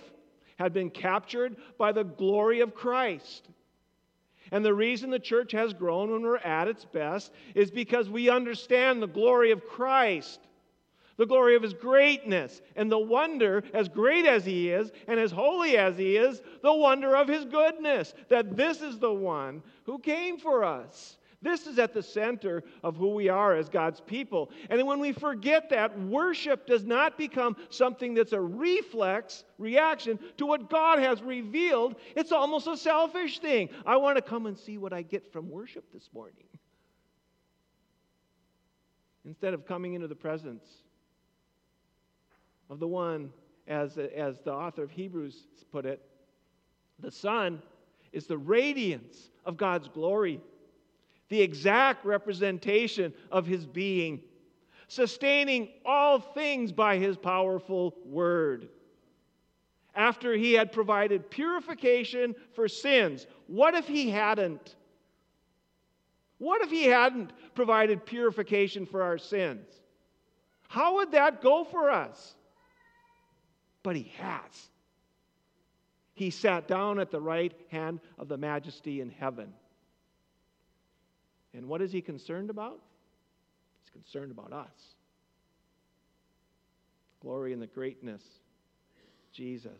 had 0.60 0.74
been 0.74 0.90
captured 0.90 1.56
by 1.78 1.92
the 1.94 2.04
glory 2.04 2.60
of 2.60 2.76
Christ. 2.76 3.48
And 4.52 4.64
the 4.64 4.74
reason 4.74 5.10
the 5.10 5.20
church 5.20 5.54
has 5.54 5.74
grown 5.74 6.12
when 6.12 6.22
we're 6.22 6.38
at 6.38 6.68
its 6.68 6.84
best 6.84 7.32
is 7.56 7.72
because 7.72 8.10
we 8.10 8.30
understand 8.30 9.02
the 9.02 9.08
glory 9.08 9.52
of 9.52 9.66
Christ, 9.66 10.42
the 11.18 11.26
glory 11.26 11.56
of 11.56 11.64
his 11.64 11.74
greatness, 11.74 12.62
and 12.76 12.92
the 12.92 13.00
wonder, 13.00 13.64
as 13.74 13.88
great 13.88 14.26
as 14.26 14.44
he 14.44 14.70
is 14.70 14.92
and 15.08 15.20
as 15.20 15.32
holy 15.32 15.78
as 15.78 15.98
he 15.98 16.18
is, 16.18 16.42
the 16.62 16.74
wonder 16.74 17.16
of 17.16 17.28
his 17.28 17.46
goodness, 17.46 18.14
that 18.28 18.58
this 18.58 18.82
is 18.82 19.00
the 19.00 19.14
one 19.14 19.64
who 19.86 19.98
came 20.00 20.38
for 20.38 20.66
us. 20.66 21.18
This 21.42 21.68
is 21.68 21.80
at 21.80 21.94
the 21.94 22.04
center 22.04 22.64
of 22.84 22.98
who 22.98 23.10
we 23.10 23.30
are 23.30 23.56
as 23.56 23.70
God's 23.70 24.02
people. 24.02 24.52
And 24.70 24.86
when 24.86 25.00
we 25.00 25.14
forget 25.14 25.70
that, 25.70 25.98
worship 25.98 26.68
does 26.68 26.84
not 26.84 27.18
become 27.18 27.56
something 27.70 28.14
that's 28.14 28.34
a 28.34 28.42
reflex 28.42 29.46
reaction 29.58 30.20
to 30.38 30.46
what 30.46 30.70
God 30.70 31.00
has 31.00 31.22
revealed. 31.22 31.96
It's 32.16 32.34
almost 32.34 32.68
a 32.68 32.76
selfish 32.76 33.40
thing. 33.40 33.70
I 33.86 33.96
want 33.96 34.18
to 34.18 34.22
come 34.22 34.48
and 34.48 34.58
see 34.58 34.78
what 34.78 34.92
I 34.92 35.02
get 35.02 35.32
from 35.32 35.50
worship 35.50 35.86
this 35.94 36.10
morning. 36.14 36.44
Instead 39.24 39.54
of 39.54 39.66
coming 39.66 39.94
into 39.94 40.08
the 40.08 40.16
presence 40.16 40.66
of 42.70 42.80
the 42.80 42.88
one, 42.88 43.30
as, 43.66 43.98
as 43.98 44.42
the 44.42 44.52
author 44.52 44.84
of 44.84 44.92
Hebrews 44.92 45.46
put 45.72 45.86
it, 45.86 46.02
the 47.00 47.12
Son 47.12 47.62
is 48.12 48.28
the 48.28 48.38
radiance 48.38 49.30
of 49.46 49.56
God's 49.56 49.88
glory 49.88 50.42
the 51.30 51.42
exact 51.42 52.06
representation 52.06 53.14
of 53.32 53.46
his 53.46 53.66
being, 53.66 54.22
sustaining 54.88 55.70
all 55.86 56.20
things 56.20 56.72
by 56.72 56.98
his 56.98 57.16
powerful 57.16 57.96
word. 58.04 58.68
After 59.96 60.34
he 60.34 60.54
had 60.54 60.72
provided 60.72 61.30
purification 61.30 62.36
for 62.54 62.68
sins, 62.68 63.28
what 63.48 63.76
if 63.76 63.88
he 63.88 64.10
hadn't? 64.10 64.76
What 66.40 66.62
if 66.62 66.72
he 66.72 66.86
hadn't 66.86 67.34
provided 67.54 68.06
purification 68.06 68.86
for 68.86 69.04
our 69.04 69.18
sins? 69.18 69.68
How 70.68 70.96
would 70.96 71.12
that 71.12 71.42
go 71.42 71.64
for 71.64 71.90
us? 71.90 72.36
But 73.84 73.96
he 73.96 74.12
has. 74.18 74.70
He 76.14 76.30
sat 76.30 76.68
down 76.68 77.00
at 77.00 77.12
the 77.12 77.22
right 77.22 77.54
hand 77.70 78.00
of 78.18 78.28
the 78.28 78.38
majesty 78.38 79.02
in 79.02 79.10
heaven. 79.10 79.54
And 81.54 81.68
what 81.68 81.82
is 81.82 81.92
he 81.92 82.02
concerned 82.02 82.50
about? 82.50 82.80
He's 83.82 83.90
concerned 83.90 84.32
about 84.32 84.54
us. 84.54 84.96
Glory 87.22 87.54
in 87.54 87.60
the 87.60 87.68
greatness, 87.68 88.22
Jesus. 89.34 89.80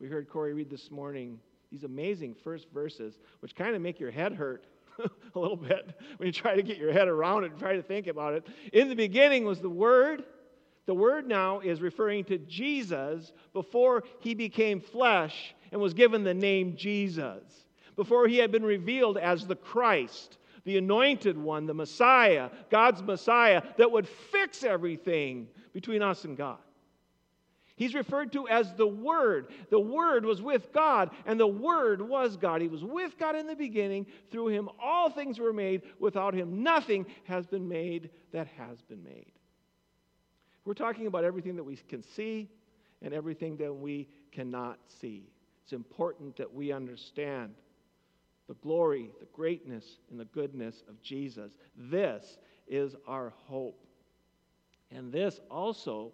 We 0.00 0.08
heard 0.08 0.28
Corey 0.28 0.54
read 0.54 0.70
this 0.70 0.90
morning 0.90 1.38
these 1.70 1.84
amazing 1.84 2.34
first 2.44 2.68
verses, 2.72 3.18
which 3.40 3.54
kind 3.54 3.74
of 3.74 3.82
make 3.82 3.98
your 3.98 4.10
head 4.10 4.32
hurt 4.32 4.66
a 5.34 5.38
little 5.38 5.56
bit 5.56 5.98
when 6.16 6.26
you 6.26 6.32
try 6.32 6.54
to 6.54 6.62
get 6.62 6.78
your 6.78 6.92
head 6.92 7.08
around 7.08 7.44
it 7.44 7.50
and 7.50 7.58
try 7.58 7.74
to 7.74 7.82
think 7.82 8.06
about 8.06 8.34
it. 8.34 8.46
In 8.72 8.88
the 8.88 8.94
beginning 8.94 9.44
was 9.44 9.60
the 9.60 9.68
Word. 9.68 10.24
The 10.86 10.94
Word 10.94 11.26
now 11.26 11.60
is 11.60 11.82
referring 11.82 12.24
to 12.26 12.38
Jesus 12.38 13.32
before 13.52 14.04
he 14.20 14.34
became 14.34 14.80
flesh 14.80 15.54
and 15.72 15.80
was 15.80 15.94
given 15.94 16.22
the 16.22 16.32
name 16.32 16.76
Jesus 16.76 17.65
before 17.96 18.28
he 18.28 18.38
had 18.38 18.52
been 18.52 18.64
revealed 18.64 19.18
as 19.18 19.46
the 19.46 19.56
Christ, 19.56 20.38
the 20.64 20.78
anointed 20.78 21.36
one, 21.36 21.66
the 21.66 21.74
Messiah, 21.74 22.50
God's 22.70 23.02
Messiah, 23.02 23.62
that 23.78 23.90
would 23.90 24.06
fix 24.06 24.62
everything 24.62 25.48
between 25.72 26.02
us 26.02 26.24
and 26.24 26.36
God. 26.36 26.58
He's 27.76 27.94
referred 27.94 28.32
to 28.32 28.48
as 28.48 28.72
the 28.72 28.86
Word. 28.86 29.48
The 29.68 29.78
Word 29.78 30.24
was 30.24 30.40
with 30.40 30.72
God, 30.72 31.10
and 31.26 31.38
the 31.38 31.46
Word 31.46 32.00
was 32.00 32.36
God. 32.36 32.62
He 32.62 32.68
was 32.68 32.82
with 32.82 33.18
God 33.18 33.36
in 33.36 33.46
the 33.46 33.54
beginning. 33.54 34.06
Through 34.30 34.48
him, 34.48 34.70
all 34.82 35.10
things 35.10 35.38
were 35.38 35.52
made. 35.52 35.82
Without 35.98 36.32
him, 36.32 36.62
nothing 36.62 37.04
has 37.24 37.46
been 37.46 37.68
made 37.68 38.10
that 38.32 38.48
has 38.56 38.80
been 38.80 39.04
made. 39.04 39.32
We're 40.64 40.74
talking 40.74 41.06
about 41.06 41.24
everything 41.24 41.54
that 41.56 41.64
we 41.64 41.76
can 41.76 42.02
see 42.02 42.48
and 43.02 43.12
everything 43.12 43.58
that 43.58 43.72
we 43.72 44.08
cannot 44.32 44.78
see. 44.88 45.28
It's 45.62 45.74
important 45.74 46.36
that 46.36 46.52
we 46.52 46.72
understand 46.72 47.54
the 48.48 48.54
glory, 48.54 49.10
the 49.20 49.26
greatness, 49.32 49.98
and 50.10 50.18
the 50.20 50.24
goodness 50.26 50.82
of 50.88 51.00
Jesus. 51.02 51.52
This 51.76 52.38
is 52.68 52.94
our 53.06 53.32
hope. 53.46 53.84
And 54.90 55.12
this 55.12 55.40
also 55.50 56.12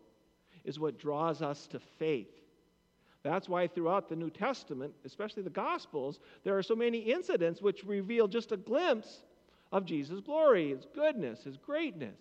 is 0.65 0.79
what 0.79 0.99
draws 0.99 1.43
us 1.43 1.67
to 1.69 1.81
faith. 1.99 2.41
That's 3.23 3.49
why 3.49 3.69
throughout 3.69 4.09
the 4.09 4.17
New 4.17 4.31
Testament, 4.31 4.95
especially 5.05 5.43
the 5.43 5.51
Gospels, 5.51 6.21
there 6.43 6.57
are 6.57 6.62
so 6.62 6.75
many 6.75 6.99
incidents 6.99 7.62
which 7.62 7.85
reveal 7.85 8.27
just 8.27 8.53
a 8.53 8.57
glimpse 8.57 9.25
of 9.71 9.85
Jesus' 9.85 10.21
glory, 10.21 10.71
his 10.71 10.87
goodness, 10.95 11.45
his 11.45 11.57
greatness. 11.57 12.19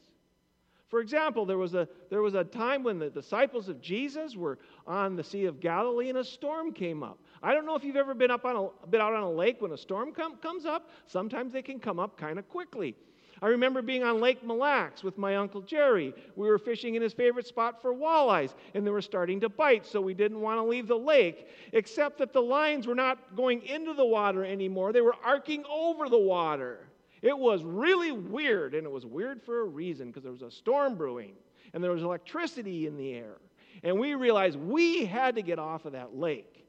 For 0.91 0.99
example, 0.99 1.45
there 1.45 1.57
was 1.57 1.73
a, 1.73 1.87
there 2.09 2.21
was 2.21 2.35
a 2.35 2.43
time 2.43 2.83
when 2.83 2.99
the 2.99 3.09
disciples 3.09 3.69
of 3.69 3.81
Jesus 3.81 4.35
were 4.35 4.59
on 4.85 5.15
the 5.15 5.23
Sea 5.23 5.45
of 5.45 5.61
Galilee 5.61 6.09
and 6.09 6.17
a 6.17 6.23
storm 6.23 6.73
came 6.73 7.01
up. 7.01 7.17
I 7.41 7.53
don't 7.53 7.65
know 7.65 7.75
if 7.75 7.85
you've 7.85 7.95
ever 7.95 8.13
been, 8.13 8.29
up 8.29 8.43
on 8.43 8.57
a, 8.57 8.87
been 8.87 8.99
out 8.99 9.13
on 9.13 9.23
a 9.23 9.31
lake 9.31 9.61
when 9.61 9.71
a 9.71 9.77
storm 9.77 10.11
com- 10.11 10.35
comes 10.35 10.65
up. 10.65 10.89
Sometimes 11.07 11.53
they 11.53 11.61
can 11.61 11.79
come 11.79 11.97
up 11.97 12.17
kind 12.17 12.37
of 12.37 12.49
quickly. 12.49 12.93
I 13.41 13.47
remember 13.47 13.81
being 13.81 14.03
on 14.03 14.19
Lake 14.19 14.43
Mille 14.43 14.57
Lacs 14.57 15.01
with 15.01 15.17
my 15.17 15.37
Uncle 15.37 15.61
Jerry. 15.61 16.13
We 16.35 16.49
were 16.49 16.59
fishing 16.59 16.95
in 16.95 17.01
his 17.01 17.13
favorite 17.13 17.47
spot 17.47 17.81
for 17.81 17.93
walleyes, 17.93 18.53
and 18.73 18.85
they 18.85 18.91
were 18.91 19.01
starting 19.01 19.39
to 19.39 19.49
bite, 19.49 19.85
so 19.85 20.01
we 20.01 20.13
didn't 20.13 20.41
want 20.41 20.59
to 20.59 20.63
leave 20.63 20.87
the 20.87 20.99
lake, 20.99 21.47
except 21.71 22.17
that 22.17 22.33
the 22.33 22.41
lines 22.41 22.85
were 22.85 22.95
not 22.95 23.33
going 23.37 23.63
into 23.63 23.93
the 23.93 24.05
water 24.05 24.43
anymore. 24.43 24.91
They 24.91 25.01
were 25.01 25.15
arcing 25.23 25.63
over 25.71 26.09
the 26.09 26.19
water. 26.19 26.90
It 27.21 27.37
was 27.37 27.63
really 27.63 28.11
weird, 28.11 28.73
and 28.73 28.85
it 28.85 28.91
was 28.91 29.05
weird 29.05 29.41
for 29.43 29.61
a 29.61 29.65
reason 29.65 30.07
because 30.07 30.23
there 30.23 30.31
was 30.31 30.41
a 30.41 30.51
storm 30.51 30.95
brewing, 30.95 31.33
and 31.73 31.83
there 31.83 31.91
was 31.91 32.01
electricity 32.01 32.87
in 32.87 32.97
the 32.97 33.13
air. 33.13 33.37
And 33.83 33.99
we 33.99 34.15
realized 34.15 34.57
we 34.57 35.05
had 35.05 35.35
to 35.35 35.41
get 35.41 35.59
off 35.59 35.85
of 35.85 35.93
that 35.93 36.15
lake. 36.15 36.65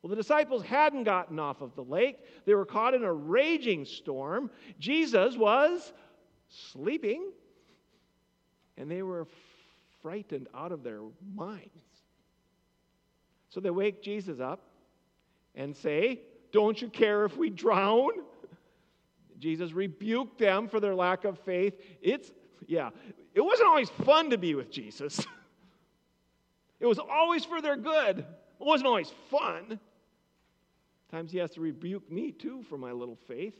Well, 0.00 0.10
the 0.10 0.16
disciples 0.16 0.62
hadn't 0.62 1.04
gotten 1.04 1.40
off 1.40 1.60
of 1.60 1.74
the 1.74 1.82
lake. 1.82 2.18
They 2.44 2.54
were 2.54 2.64
caught 2.64 2.94
in 2.94 3.02
a 3.02 3.12
raging 3.12 3.84
storm. 3.84 4.50
Jesus 4.78 5.36
was 5.36 5.92
sleeping, 6.48 7.32
and 8.76 8.88
they 8.88 9.02
were 9.02 9.26
frightened 10.02 10.46
out 10.54 10.70
of 10.70 10.84
their 10.84 11.00
minds. 11.34 11.68
So 13.48 13.60
they 13.60 13.70
wake 13.70 14.02
Jesus 14.02 14.38
up 14.38 14.60
and 15.56 15.76
say, 15.76 16.20
Don't 16.52 16.80
you 16.80 16.88
care 16.88 17.24
if 17.24 17.36
we 17.36 17.50
drown? 17.50 18.10
Jesus 19.38 19.72
rebuked 19.72 20.38
them 20.38 20.68
for 20.68 20.80
their 20.80 20.94
lack 20.94 21.24
of 21.24 21.38
faith. 21.40 21.74
It's, 22.00 22.30
yeah, 22.66 22.90
it 23.34 23.40
wasn't 23.40 23.68
always 23.68 23.90
fun 24.04 24.30
to 24.30 24.38
be 24.38 24.54
with 24.54 24.70
Jesus, 24.70 25.24
it 26.80 26.86
was 26.86 26.98
always 26.98 27.44
for 27.44 27.60
their 27.60 27.76
good. 27.76 28.18
It 28.18 28.64
wasn't 28.64 28.88
always 28.88 29.12
fun. 29.30 29.78
Times 31.12 31.30
he 31.30 31.38
has 31.38 31.52
to 31.52 31.60
rebuke 31.60 32.10
me 32.10 32.32
too 32.32 32.64
for 32.68 32.76
my 32.76 32.92
little 32.92 33.16
faith. 33.28 33.54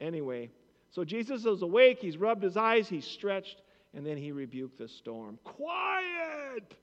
Anyway, 0.00 0.50
so 0.90 1.04
Jesus 1.04 1.46
is 1.46 1.62
awake, 1.62 2.00
he's 2.00 2.16
rubbed 2.16 2.42
his 2.42 2.56
eyes, 2.56 2.88
he's 2.88 3.04
stretched, 3.04 3.62
and 3.94 4.04
then 4.04 4.16
he 4.16 4.32
rebuked 4.32 4.78
the 4.78 4.88
storm. 4.88 5.38
Quiet! 5.44 6.74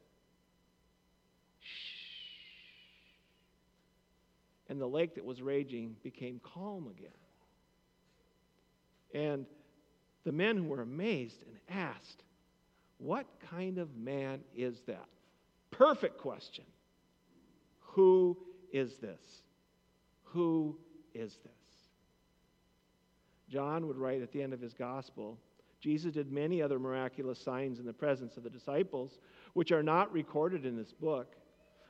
Shh. 1.60 1.98
and 4.70 4.82
the 4.82 4.88
lake 4.88 5.16
that 5.16 5.26
was 5.26 5.42
raging 5.42 5.96
became 6.04 6.40
calm 6.44 6.88
again. 6.88 7.10
And 9.18 9.48
the 10.26 10.32
men 10.32 10.58
who 10.58 10.66
were 10.66 10.82
amazed 10.82 11.42
and 11.42 11.58
asked, 11.70 12.24
What 13.00 13.26
kind 13.50 13.80
of 13.80 13.96
man 13.98 14.42
is 14.56 14.82
that? 14.86 15.08
Perfect 15.72 16.20
question. 16.20 16.66
Who 17.80 18.38
is 18.72 18.98
this? 18.98 19.42
Who 20.26 20.78
is 21.16 21.38
this? 21.44 21.52
John 23.50 23.88
would 23.88 23.98
write 23.98 24.22
at 24.22 24.32
the 24.32 24.44
end 24.44 24.54
of 24.54 24.62
his 24.62 24.74
gospel 24.74 25.40
Jesus 25.80 26.14
did 26.14 26.32
many 26.32 26.62
other 26.62 26.80
miraculous 26.80 27.40
signs 27.40 27.80
in 27.80 27.86
the 27.86 27.94
presence 27.94 28.36
of 28.36 28.44
the 28.44 28.50
disciples, 28.50 29.20
which 29.54 29.72
are 29.72 29.84
not 29.84 30.12
recorded 30.12 30.66
in 30.66 30.76
this 30.76 30.92
book. 30.92 31.36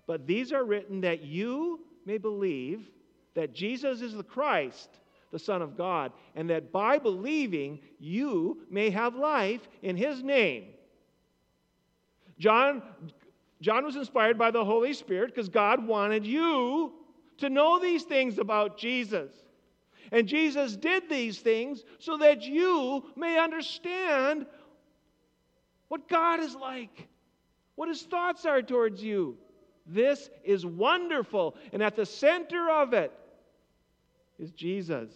But 0.05 0.27
these 0.27 0.51
are 0.51 0.65
written 0.65 1.01
that 1.01 1.23
you 1.23 1.79
may 2.05 2.17
believe 2.17 2.89
that 3.33 3.53
Jesus 3.53 4.01
is 4.01 4.13
the 4.13 4.23
Christ, 4.23 4.89
the 5.31 5.39
Son 5.39 5.61
of 5.61 5.77
God, 5.77 6.11
and 6.35 6.49
that 6.49 6.71
by 6.71 6.97
believing 6.97 7.79
you 7.99 8.65
may 8.69 8.89
have 8.89 9.15
life 9.15 9.67
in 9.81 9.95
his 9.95 10.23
name. 10.23 10.65
John, 12.39 12.81
John 13.61 13.83
was 13.83 13.95
inspired 13.95 14.37
by 14.37 14.51
the 14.51 14.63
Holy 14.63 14.93
Spirit 14.93 15.33
because 15.33 15.49
God 15.49 15.85
wanted 15.85 16.25
you 16.25 16.93
to 17.39 17.49
know 17.49 17.79
these 17.79 18.03
things 18.03 18.37
about 18.37 18.77
Jesus. 18.77 19.31
And 20.11 20.27
Jesus 20.27 20.75
did 20.75 21.09
these 21.09 21.39
things 21.39 21.83
so 21.99 22.17
that 22.17 22.43
you 22.43 23.03
may 23.15 23.37
understand 23.37 24.45
what 25.89 26.07
God 26.07 26.39
is 26.39 26.55
like, 26.55 27.07
what 27.75 27.89
his 27.89 28.03
thoughts 28.03 28.45
are 28.45 28.61
towards 28.61 29.03
you. 29.03 29.37
This 29.85 30.29
is 30.43 30.65
wonderful. 30.65 31.55
And 31.73 31.81
at 31.81 31.95
the 31.95 32.05
center 32.05 32.69
of 32.69 32.93
it 32.93 33.11
is 34.39 34.51
Jesus, 34.51 35.09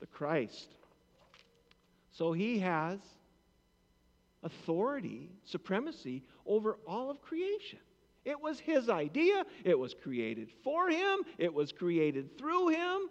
the 0.00 0.06
Christ. 0.06 0.68
So 2.12 2.32
he 2.32 2.58
has 2.60 2.98
authority, 4.42 5.30
supremacy 5.44 6.22
over 6.46 6.78
all 6.86 7.10
of 7.10 7.20
creation. 7.22 7.78
It 8.24 8.40
was 8.40 8.58
his 8.58 8.88
idea. 8.88 9.44
It 9.64 9.78
was 9.78 9.94
created 9.94 10.48
for 10.62 10.88
him. 10.88 11.20
It 11.38 11.52
was 11.52 11.72
created 11.72 12.38
through 12.38 12.68
him. 12.68 13.08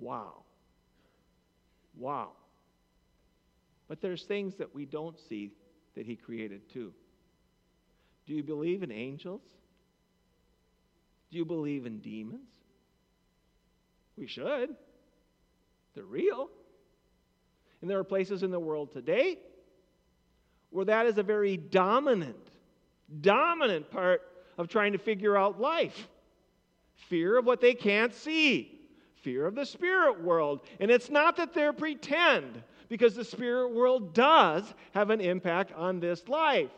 Wow. 0.00 0.44
Wow. 1.96 2.32
But 3.88 4.00
there's 4.00 4.24
things 4.24 4.54
that 4.56 4.74
we 4.74 4.84
don't 4.84 5.18
see 5.28 5.52
that 5.96 6.06
he 6.06 6.16
created 6.16 6.68
too. 6.72 6.92
Do 8.26 8.34
you 8.34 8.42
believe 8.42 8.82
in 8.82 8.92
angels? 8.92 9.42
Do 11.30 11.38
you 11.38 11.44
believe 11.44 11.86
in 11.86 11.98
demons? 11.98 12.48
We 14.16 14.26
should. 14.26 14.74
They're 15.94 16.04
real. 16.04 16.48
And 17.80 17.90
there 17.90 17.98
are 17.98 18.04
places 18.04 18.42
in 18.42 18.50
the 18.50 18.60
world 18.60 18.92
today 18.92 19.38
where 20.70 20.84
that 20.86 21.06
is 21.06 21.18
a 21.18 21.22
very 21.22 21.56
dominant, 21.56 22.48
dominant 23.20 23.90
part 23.90 24.22
of 24.56 24.68
trying 24.68 24.92
to 24.92 24.98
figure 24.98 25.36
out 25.36 25.60
life. 25.60 26.08
Fear 27.08 27.38
of 27.38 27.44
what 27.44 27.60
they 27.60 27.74
can't 27.74 28.14
see, 28.14 28.80
fear 29.22 29.46
of 29.46 29.54
the 29.54 29.66
spirit 29.66 30.22
world. 30.22 30.60
And 30.80 30.90
it's 30.90 31.10
not 31.10 31.36
that 31.36 31.52
they're 31.52 31.72
pretend, 31.72 32.62
because 32.88 33.14
the 33.14 33.24
spirit 33.24 33.72
world 33.72 34.14
does 34.14 34.64
have 34.92 35.10
an 35.10 35.20
impact 35.20 35.72
on 35.72 36.00
this 36.00 36.28
life. 36.28 36.70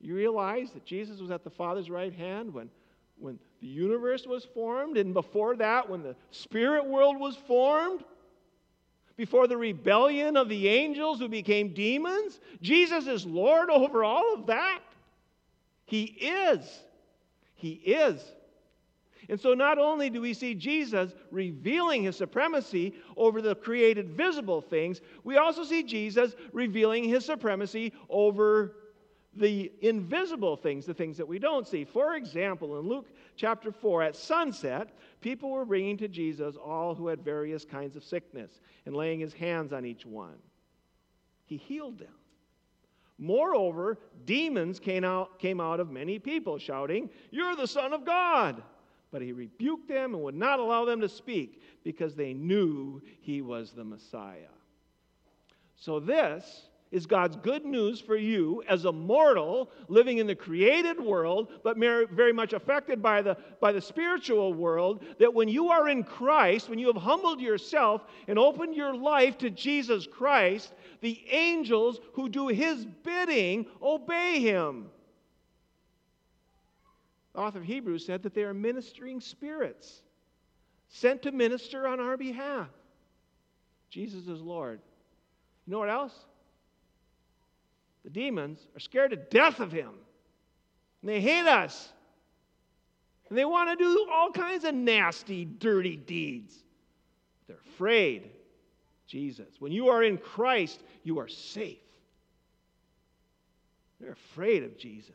You 0.00 0.14
realize 0.14 0.70
that 0.72 0.84
Jesus 0.84 1.20
was 1.20 1.30
at 1.30 1.44
the 1.44 1.50
Father's 1.50 1.88
right 1.88 2.12
hand 2.12 2.52
when, 2.52 2.70
when 3.18 3.38
the 3.60 3.66
universe 3.66 4.26
was 4.26 4.44
formed, 4.44 4.96
and 4.96 5.14
before 5.14 5.56
that, 5.56 5.88
when 5.88 6.02
the 6.02 6.16
spirit 6.30 6.86
world 6.86 7.18
was 7.18 7.36
formed? 7.36 8.04
Before 9.16 9.46
the 9.46 9.56
rebellion 9.56 10.36
of 10.36 10.48
the 10.48 10.68
angels 10.68 11.18
who 11.18 11.28
became 11.28 11.72
demons? 11.72 12.38
Jesus 12.60 13.06
is 13.06 13.24
Lord 13.24 13.70
over 13.70 14.04
all 14.04 14.34
of 14.34 14.46
that. 14.46 14.80
He 15.86 16.04
is. 16.04 16.60
He 17.54 17.72
is. 17.72 18.22
And 19.28 19.40
so, 19.40 19.54
not 19.54 19.78
only 19.78 20.10
do 20.10 20.20
we 20.20 20.34
see 20.34 20.54
Jesus 20.54 21.12
revealing 21.30 22.04
his 22.04 22.16
supremacy 22.16 22.94
over 23.16 23.42
the 23.42 23.54
created 23.54 24.10
visible 24.10 24.60
things, 24.60 25.00
we 25.24 25.36
also 25.36 25.64
see 25.64 25.82
Jesus 25.82 26.36
revealing 26.52 27.04
his 27.04 27.24
supremacy 27.24 27.92
over 28.08 28.76
the 29.36 29.72
invisible 29.80 30.56
things, 30.56 30.86
the 30.86 30.94
things 30.94 31.16
that 31.16 31.28
we 31.28 31.38
don't 31.38 31.66
see. 31.66 31.84
For 31.84 32.14
example, 32.14 32.78
in 32.78 32.88
Luke 32.88 33.08
chapter 33.36 33.70
4, 33.70 34.02
at 34.02 34.16
sunset, 34.16 34.88
people 35.20 35.50
were 35.50 35.64
bringing 35.64 35.96
to 35.98 36.08
Jesus 36.08 36.56
all 36.56 36.94
who 36.94 37.06
had 37.08 37.22
various 37.22 37.64
kinds 37.64 37.96
of 37.96 38.04
sickness 38.04 38.60
and 38.86 38.94
laying 38.94 39.20
his 39.20 39.32
hands 39.32 39.72
on 39.72 39.84
each 39.84 40.06
one. 40.06 40.38
He 41.46 41.56
healed 41.56 41.98
them. 41.98 42.14
Moreover, 43.18 43.98
demons 44.24 44.78
came 44.78 45.04
out, 45.04 45.38
came 45.38 45.60
out 45.60 45.80
of 45.80 45.90
many 45.90 46.18
people, 46.18 46.58
shouting, 46.58 47.08
You're 47.30 47.56
the 47.56 47.66
Son 47.66 47.92
of 47.92 48.04
God. 48.04 48.62
But 49.10 49.22
he 49.22 49.32
rebuked 49.32 49.88
them 49.88 50.14
and 50.14 50.22
would 50.24 50.34
not 50.34 50.58
allow 50.58 50.84
them 50.84 51.00
to 51.00 51.08
speak 51.08 51.62
because 51.84 52.14
they 52.14 52.34
knew 52.34 53.00
he 53.20 53.40
was 53.40 53.72
the 53.72 53.84
Messiah. 53.84 54.50
So, 55.76 56.00
this 56.00 56.66
is 56.90 57.06
God's 57.06 57.36
good 57.36 57.64
news 57.64 58.00
for 58.00 58.16
you 58.16 58.62
as 58.68 58.84
a 58.84 58.92
mortal 58.92 59.70
living 59.88 60.18
in 60.18 60.26
the 60.26 60.34
created 60.34 61.00
world, 61.00 61.48
but 61.64 61.76
very 61.76 62.32
much 62.32 62.52
affected 62.52 63.02
by 63.02 63.22
the, 63.22 63.36
by 63.60 63.72
the 63.72 63.80
spiritual 63.80 64.54
world. 64.54 65.04
That 65.18 65.34
when 65.34 65.48
you 65.48 65.68
are 65.68 65.88
in 65.88 66.04
Christ, 66.04 66.68
when 66.68 66.78
you 66.78 66.86
have 66.86 66.96
humbled 66.96 67.40
yourself 67.40 68.02
and 68.28 68.38
opened 68.38 68.74
your 68.74 68.94
life 68.94 69.36
to 69.38 69.50
Jesus 69.50 70.06
Christ, 70.06 70.72
the 71.00 71.20
angels 71.30 72.00
who 72.12 72.28
do 72.28 72.48
his 72.48 72.86
bidding 73.02 73.66
obey 73.82 74.40
him. 74.40 74.86
The 77.34 77.40
author 77.40 77.58
of 77.58 77.64
Hebrews 77.64 78.06
said 78.06 78.22
that 78.22 78.34
they 78.34 78.44
are 78.44 78.54
ministering 78.54 79.20
spirits 79.20 80.02
sent 80.88 81.22
to 81.22 81.32
minister 81.32 81.86
on 81.86 82.00
our 82.00 82.16
behalf. 82.16 82.68
Jesus 83.90 84.28
is 84.28 84.40
Lord. 84.40 84.80
You 85.66 85.72
know 85.72 85.78
what 85.78 85.90
else? 85.90 86.14
The 88.06 88.10
demons 88.10 88.64
are 88.76 88.78
scared 88.78 89.10
to 89.10 89.16
death 89.16 89.58
of 89.58 89.72
him. 89.72 89.90
And 91.02 91.10
they 91.10 91.20
hate 91.20 91.48
us. 91.48 91.88
And 93.28 93.36
they 93.36 93.44
want 93.44 93.76
to 93.76 93.84
do 93.84 94.06
all 94.12 94.30
kinds 94.30 94.64
of 94.64 94.76
nasty, 94.76 95.44
dirty 95.44 95.96
deeds. 95.96 96.54
They're 97.48 97.56
afraid. 97.74 98.30
Jesus. 99.08 99.48
When 99.58 99.72
you 99.72 99.88
are 99.88 100.04
in 100.04 100.18
Christ, 100.18 100.84
you 101.02 101.18
are 101.18 101.26
safe. 101.26 101.78
They're 104.00 104.12
afraid 104.12 104.62
of 104.62 104.78
Jesus. 104.78 105.10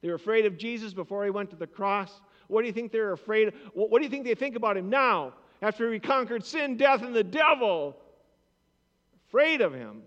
They 0.00 0.08
were 0.08 0.14
afraid 0.14 0.46
of 0.46 0.56
Jesus 0.56 0.94
before 0.94 1.24
he 1.24 1.30
went 1.30 1.50
to 1.50 1.56
the 1.56 1.66
cross. 1.66 2.20
What 2.46 2.60
do 2.60 2.68
you 2.68 2.72
think 2.72 2.92
they're 2.92 3.12
afraid 3.12 3.48
of? 3.48 3.54
What 3.74 3.98
do 3.98 4.04
you 4.04 4.10
think 4.10 4.24
they 4.24 4.36
think 4.36 4.54
about 4.54 4.76
him 4.76 4.88
now 4.88 5.34
after 5.62 5.92
he 5.92 5.98
conquered 5.98 6.44
sin, 6.44 6.76
death, 6.76 7.02
and 7.02 7.14
the 7.14 7.24
devil? 7.24 7.96
Afraid 9.26 9.62
of 9.62 9.74
him. 9.74 10.02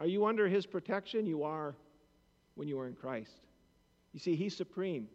Are 0.00 0.06
you 0.06 0.26
under 0.26 0.48
his 0.48 0.66
protection? 0.66 1.26
You 1.26 1.42
are 1.42 1.74
when 2.54 2.68
you 2.68 2.78
are 2.78 2.86
in 2.86 2.94
Christ. 2.94 3.32
You 4.12 4.20
see, 4.20 4.36
he's 4.36 4.56
supreme 4.56 5.08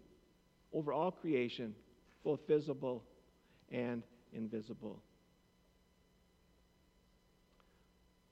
over 0.73 0.93
all 0.93 1.11
creation, 1.11 1.75
both 2.23 2.47
visible 2.47 3.03
and 3.71 4.03
invisible. 4.33 5.01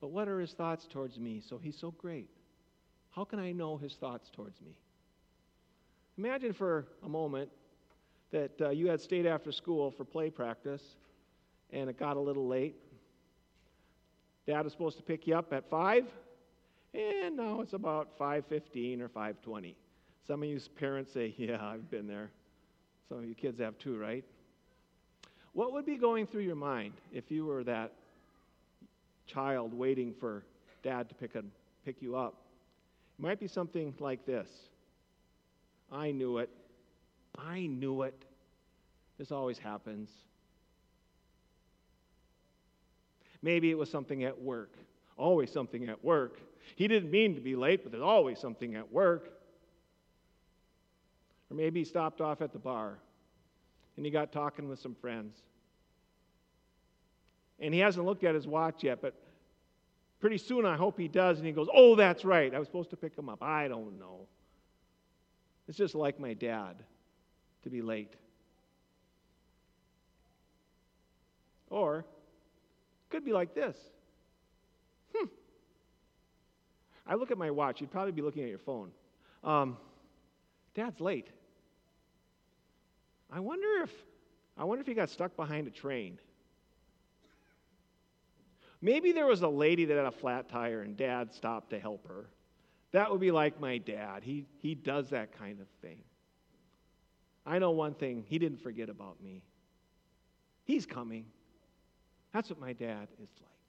But 0.01 0.09
what 0.09 0.27
are 0.27 0.39
his 0.39 0.53
thoughts 0.53 0.87
towards 0.87 1.19
me? 1.19 1.41
So 1.47 1.57
he's 1.57 1.77
so 1.77 1.91
great. 1.91 2.29
How 3.11 3.25
can 3.25 3.39
I 3.39 3.51
know 3.51 3.77
his 3.77 3.95
thoughts 3.95 4.29
towards 4.29 4.61
me? 4.61 4.71
Imagine 6.17 6.53
for 6.53 6.85
a 7.03 7.09
moment 7.09 7.49
that 8.31 8.51
uh, 8.61 8.69
you 8.69 8.87
had 8.87 9.01
stayed 9.01 9.25
after 9.25 9.51
school 9.51 9.91
for 9.91 10.05
play 10.05 10.29
practice 10.29 10.83
and 11.71 11.89
it 11.89 11.97
got 11.97 12.17
a 12.17 12.19
little 12.19 12.47
late. 12.47 12.75
Dad 14.45 14.63
was 14.63 14.73
supposed 14.73 14.97
to 14.97 15.03
pick 15.03 15.27
you 15.27 15.35
up 15.35 15.51
at 15.53 15.69
5 15.69 16.05
Eh, 16.93 17.25
and 17.25 17.37
now 17.37 17.61
it's 17.61 17.73
about 17.73 18.17
5:15 18.17 19.01
or 19.01 19.09
5:20. 19.09 19.75
Some 20.25 20.43
of 20.43 20.49
you 20.49 20.59
parents 20.75 21.11
say, 21.11 21.33
"Yeah, 21.37 21.65
I've 21.65 21.89
been 21.89 22.07
there." 22.07 22.31
Some 23.07 23.19
of 23.19 23.25
you 23.25 23.33
kids 23.33 23.59
have 23.59 23.77
too, 23.79 23.97
right? 23.97 24.23
What 25.53 25.73
would 25.73 25.85
be 25.85 25.97
going 25.97 26.27
through 26.27 26.43
your 26.43 26.55
mind 26.55 26.93
if 27.11 27.31
you 27.31 27.45
were 27.45 27.63
that 27.63 27.93
child 29.25 29.73
waiting 29.73 30.13
for 30.13 30.43
dad 30.83 31.09
to 31.09 31.15
pick, 31.15 31.35
a, 31.35 31.43
pick 31.83 32.01
you 32.01 32.15
up? 32.15 32.35
It 33.17 33.21
might 33.21 33.39
be 33.39 33.47
something 33.47 33.95
like 33.99 34.25
this 34.25 34.47
I 35.91 36.11
knew 36.11 36.37
it. 36.37 36.49
I 37.35 37.65
knew 37.65 38.03
it. 38.03 38.25
This 39.17 39.31
always 39.31 39.57
happens. 39.57 40.09
Maybe 43.41 43.71
it 43.71 43.77
was 43.77 43.89
something 43.89 44.23
at 44.23 44.39
work. 44.39 44.73
Always 45.17 45.51
something 45.51 45.89
at 45.89 46.03
work. 46.03 46.39
He 46.75 46.87
didn't 46.87 47.11
mean 47.11 47.35
to 47.35 47.41
be 47.41 47.55
late, 47.55 47.83
but 47.83 47.91
there's 47.91 48.03
always 48.03 48.39
something 48.39 48.75
at 48.75 48.91
work. 48.91 49.29
Or 51.49 51.55
maybe 51.55 51.81
he 51.81 51.85
stopped 51.85 52.21
off 52.21 52.41
at 52.41 52.53
the 52.53 52.59
bar 52.59 52.99
and 53.97 54.05
he 54.05 54.11
got 54.11 54.31
talking 54.31 54.69
with 54.69 54.79
some 54.79 54.95
friends. 54.95 55.37
And 57.59 57.73
he 57.73 57.79
hasn't 57.79 58.05
looked 58.05 58.23
at 58.23 58.35
his 58.35 58.47
watch 58.47 58.83
yet, 58.83 59.01
but 59.01 59.13
pretty 60.19 60.37
soon 60.37 60.65
I 60.65 60.77
hope 60.77 60.97
he 60.97 61.07
does. 61.07 61.37
And 61.37 61.45
he 61.45 61.51
goes, 61.51 61.67
Oh, 61.73 61.95
that's 61.95 62.23
right. 62.23 62.53
I 62.53 62.59
was 62.59 62.67
supposed 62.67 62.91
to 62.91 62.97
pick 62.97 63.17
him 63.17 63.27
up. 63.29 63.43
I 63.43 63.67
don't 63.67 63.99
know. 63.99 64.27
It's 65.67 65.77
just 65.77 65.95
like 65.95 66.19
my 66.19 66.33
dad 66.33 66.75
to 67.63 67.69
be 67.69 67.81
late. 67.81 68.13
Or 71.69 71.99
it 71.99 72.05
could 73.09 73.25
be 73.25 73.33
like 73.33 73.53
this. 73.53 73.77
I 77.09 77.15
look 77.15 77.31
at 77.31 77.37
my 77.37 77.51
watch. 77.51 77.81
You'd 77.81 77.91
probably 77.91 78.13
be 78.13 78.21
looking 78.21 78.43
at 78.43 78.49
your 78.49 78.59
phone. 78.59 78.91
Um, 79.43 79.77
Dad's 80.75 81.01
late. 81.01 81.27
I 83.31 83.39
wonder 83.39 83.83
if 83.83 83.91
I 84.57 84.63
wonder 84.63 84.81
if 84.81 84.87
he 84.87 84.93
got 84.93 85.09
stuck 85.09 85.35
behind 85.35 85.67
a 85.67 85.71
train. 85.71 86.19
Maybe 88.81 89.11
there 89.11 89.25
was 89.25 89.41
a 89.41 89.47
lady 89.47 89.85
that 89.85 89.97
had 89.97 90.05
a 90.05 90.11
flat 90.11 90.49
tire 90.49 90.81
and 90.81 90.95
dad 90.95 91.33
stopped 91.33 91.71
to 91.71 91.79
help 91.79 92.07
her. 92.07 92.29
That 92.91 93.11
would 93.11 93.19
be 93.19 93.31
like 93.31 93.59
my 93.59 93.77
dad. 93.77 94.23
He, 94.23 94.45
he 94.57 94.73
does 94.75 95.09
that 95.09 95.37
kind 95.37 95.59
of 95.59 95.67
thing. 95.81 96.01
I 97.45 97.59
know 97.59 97.71
one 97.71 97.93
thing 97.93 98.23
he 98.27 98.39
didn't 98.39 98.61
forget 98.61 98.89
about 98.89 99.21
me. 99.21 99.43
He's 100.65 100.85
coming. 100.85 101.25
That's 102.33 102.49
what 102.49 102.59
my 102.59 102.73
dad 102.73 103.07
is 103.21 103.29
like. 103.41 103.68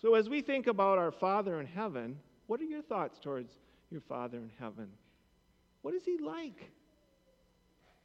So, 0.00 0.14
as 0.14 0.28
we 0.28 0.42
think 0.42 0.68
about 0.68 0.98
our 0.98 1.10
Father 1.10 1.58
in 1.58 1.66
heaven, 1.66 2.18
what 2.46 2.60
are 2.60 2.64
your 2.64 2.82
thoughts 2.82 3.18
towards 3.18 3.52
your 3.90 4.00
Father 4.02 4.38
in 4.38 4.50
heaven? 4.58 4.88
What 5.82 5.94
is 5.94 6.04
he 6.04 6.18
like? 6.18 6.70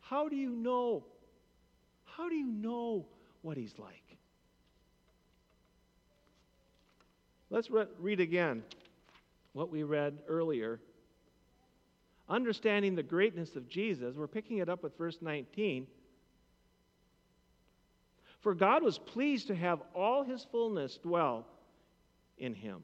How 0.02 0.28
do 0.28 0.36
you 0.36 0.50
know? 0.50 1.06
How 2.06 2.30
do 2.30 2.36
you 2.36 2.48
know 2.48 3.06
what 3.42 3.58
he's 3.58 3.78
like? 3.78 4.18
Let's 7.50 7.70
re- 7.70 7.86
read 8.00 8.20
again 8.20 8.64
what 9.54 9.70
we 9.70 9.84
read 9.84 10.18
earlier. 10.28 10.80
Understanding 12.28 12.96
the 12.96 13.04
greatness 13.04 13.56
of 13.56 13.70
Jesus, 13.70 14.16
we're 14.16 14.28
picking 14.28 14.58
it 14.58 14.70
up 14.70 14.82
with 14.82 14.98
verse 14.98 15.18
19. 15.22 15.86
For 18.42 18.56
God 18.56 18.82
was 18.82 18.98
pleased 18.98 19.48
to 19.48 19.56
have 19.56 19.82
all 19.94 20.24
his 20.24 20.46
fullness 20.52 20.98
dwell 20.98 21.46
in 22.38 22.54
him. 22.54 22.84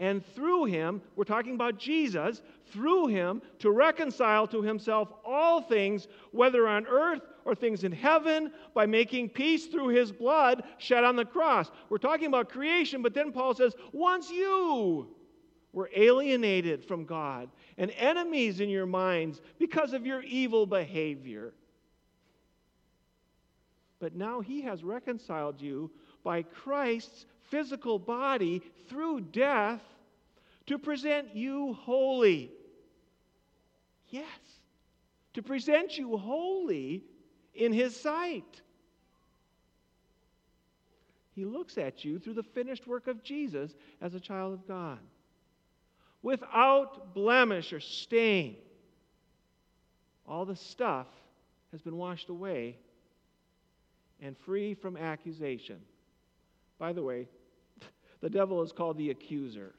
And 0.00 0.24
through 0.34 0.66
him, 0.66 1.02
we're 1.16 1.24
talking 1.24 1.54
about 1.54 1.78
Jesus, 1.78 2.40
through 2.72 3.08
him 3.08 3.42
to 3.58 3.72
reconcile 3.72 4.46
to 4.48 4.62
himself 4.62 5.12
all 5.24 5.60
things, 5.60 6.06
whether 6.30 6.68
on 6.68 6.86
earth 6.86 7.22
or 7.44 7.54
things 7.54 7.82
in 7.82 7.90
heaven, 7.90 8.52
by 8.74 8.86
making 8.86 9.30
peace 9.30 9.66
through 9.66 9.88
his 9.88 10.12
blood 10.12 10.62
shed 10.78 11.02
on 11.02 11.16
the 11.16 11.24
cross. 11.24 11.70
We're 11.88 11.98
talking 11.98 12.26
about 12.26 12.48
creation, 12.48 13.02
but 13.02 13.12
then 13.12 13.32
Paul 13.32 13.54
says, 13.54 13.74
once 13.92 14.30
you 14.30 15.08
were 15.72 15.90
alienated 15.94 16.84
from 16.84 17.04
God 17.04 17.48
and 17.76 17.90
enemies 17.92 18.60
in 18.60 18.68
your 18.68 18.86
minds 18.86 19.40
because 19.58 19.92
of 19.92 20.06
your 20.06 20.22
evil 20.22 20.64
behavior. 20.64 21.54
But 24.00 24.14
now 24.14 24.40
he 24.40 24.62
has 24.62 24.84
reconciled 24.84 25.60
you 25.60 25.90
by 26.28 26.42
Christ's 26.42 27.24
physical 27.44 27.98
body 27.98 28.60
through 28.90 29.18
death 29.18 29.80
to 30.66 30.78
present 30.78 31.34
you 31.34 31.72
holy. 31.72 32.50
Yes, 34.10 34.26
to 35.32 35.42
present 35.42 35.96
you 35.96 36.18
holy 36.18 37.02
in 37.54 37.72
his 37.72 37.98
sight. 37.98 38.60
He 41.34 41.46
looks 41.46 41.78
at 41.78 42.04
you 42.04 42.18
through 42.18 42.34
the 42.34 42.42
finished 42.42 42.86
work 42.86 43.06
of 43.06 43.22
Jesus 43.22 43.74
as 44.02 44.12
a 44.12 44.20
child 44.20 44.52
of 44.52 44.68
God, 44.68 44.98
without 46.20 47.14
blemish 47.14 47.72
or 47.72 47.80
stain. 47.80 48.56
All 50.26 50.44
the 50.44 50.56
stuff 50.56 51.06
has 51.72 51.80
been 51.80 51.96
washed 51.96 52.28
away 52.28 52.76
and 54.20 54.36
free 54.36 54.74
from 54.74 54.98
accusation. 54.98 55.78
By 56.78 56.92
the 56.92 57.02
way, 57.02 57.28
the 58.20 58.30
devil 58.30 58.62
is 58.62 58.72
called 58.72 58.98
the 58.98 59.10
accuser. 59.10 59.74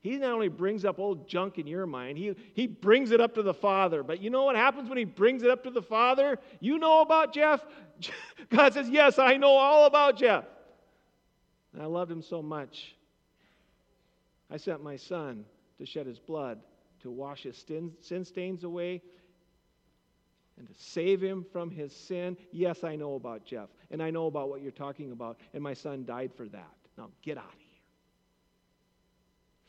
He 0.00 0.16
not 0.18 0.32
only 0.32 0.48
brings 0.48 0.84
up 0.84 1.00
old 1.00 1.28
junk 1.28 1.58
in 1.58 1.66
your 1.66 1.86
mind, 1.86 2.16
he, 2.16 2.36
he 2.54 2.68
brings 2.68 3.10
it 3.10 3.20
up 3.20 3.34
to 3.34 3.42
the 3.42 3.54
Father. 3.54 4.04
But 4.04 4.20
you 4.20 4.30
know 4.30 4.44
what 4.44 4.54
happens 4.54 4.88
when 4.88 4.98
he 4.98 5.04
brings 5.04 5.42
it 5.42 5.50
up 5.50 5.64
to 5.64 5.70
the 5.70 5.82
Father? 5.82 6.38
You 6.60 6.78
know 6.78 7.00
about 7.00 7.34
Jeff? 7.34 7.64
God 8.50 8.72
says, 8.72 8.88
Yes, 8.88 9.18
I 9.18 9.36
know 9.36 9.50
all 9.50 9.86
about 9.86 10.16
Jeff. 10.16 10.44
And 11.72 11.82
I 11.82 11.86
loved 11.86 12.10
him 12.10 12.22
so 12.22 12.40
much. 12.40 12.94
I 14.50 14.56
sent 14.58 14.82
my 14.82 14.96
son 14.96 15.44
to 15.78 15.86
shed 15.86 16.06
his 16.06 16.20
blood 16.20 16.60
to 17.02 17.10
wash 17.10 17.42
his 17.42 17.56
sin 18.00 18.24
stains 18.24 18.64
away 18.64 19.02
and 20.58 20.66
to 20.66 20.74
save 20.76 21.20
him 21.20 21.44
from 21.52 21.70
his 21.70 21.94
sin. 21.94 22.36
Yes, 22.50 22.82
I 22.84 22.96
know 22.96 23.14
about 23.14 23.44
Jeff, 23.44 23.68
and 23.90 24.02
I 24.02 24.10
know 24.10 24.26
about 24.26 24.48
what 24.48 24.62
you're 24.62 24.70
talking 24.70 25.12
about, 25.12 25.38
and 25.52 25.62
my 25.62 25.74
son 25.74 26.04
died 26.04 26.32
for 26.34 26.46
that. 26.48 26.74
Now 26.96 27.10
get 27.22 27.36
out 27.36 27.44
of 27.44 27.58
here. 27.58 27.66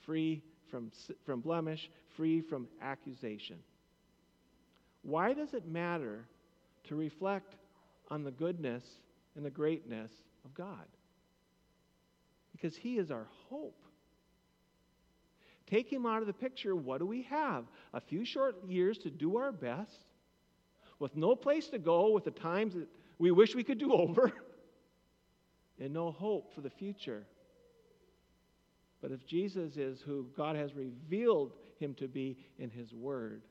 Free 0.06 0.42
from, 0.70 0.92
from 1.26 1.42
blemish, 1.42 1.90
free 2.16 2.42
from 2.42 2.68
accusation. 2.82 3.58
Why 5.02 5.34
does 5.34 5.54
it 5.54 5.68
matter 5.68 6.26
to 6.86 6.96
reflect 6.96 7.56
on 8.10 8.24
the 8.24 8.32
goodness 8.32 8.84
and 9.36 9.46
the 9.46 9.50
greatness 9.50 10.12
of 10.46 10.54
God? 10.54 10.86
Because 12.52 12.76
He 12.76 12.98
is 12.98 13.12
our 13.12 13.28
hope. 13.50 13.84
Take 15.70 15.92
Him 15.92 16.06
out 16.06 16.22
of 16.22 16.28
the 16.28 16.34
picture, 16.34 16.76
what 16.76 17.00
do 17.00 17.06
we 17.06 17.24
have? 17.24 17.66
A 17.94 18.00
few 18.00 18.24
short 18.24 18.56
years 18.68 18.98
to 19.00 19.10
do 19.10 19.38
our 19.38 19.52
best 19.52 20.00
with 21.00 21.16
no 21.16 21.36
place 21.36 21.68
to 21.68 21.78
go, 21.78 22.12
with 22.12 22.24
the 22.24 22.32
times 22.32 22.74
that 22.74 22.88
we 23.20 23.32
wish 23.32 23.56
we 23.56 23.64
could 23.64 23.78
do 23.78 23.94
over, 23.94 24.32
and 25.80 25.94
no 25.94 26.12
hope 26.12 26.54
for 26.54 26.62
the 26.62 26.70
future. 26.70 27.24
But 29.02 29.12
if 29.12 29.26
Jesus 29.26 29.78
is 29.78 30.02
who 30.02 30.28
God 30.36 30.56
has 30.56 30.74
revealed 30.74 31.54
him 31.80 31.94
to 31.96 32.08
be 32.08 32.38
in 32.58 32.70
his 32.70 32.94
word, 32.94 33.44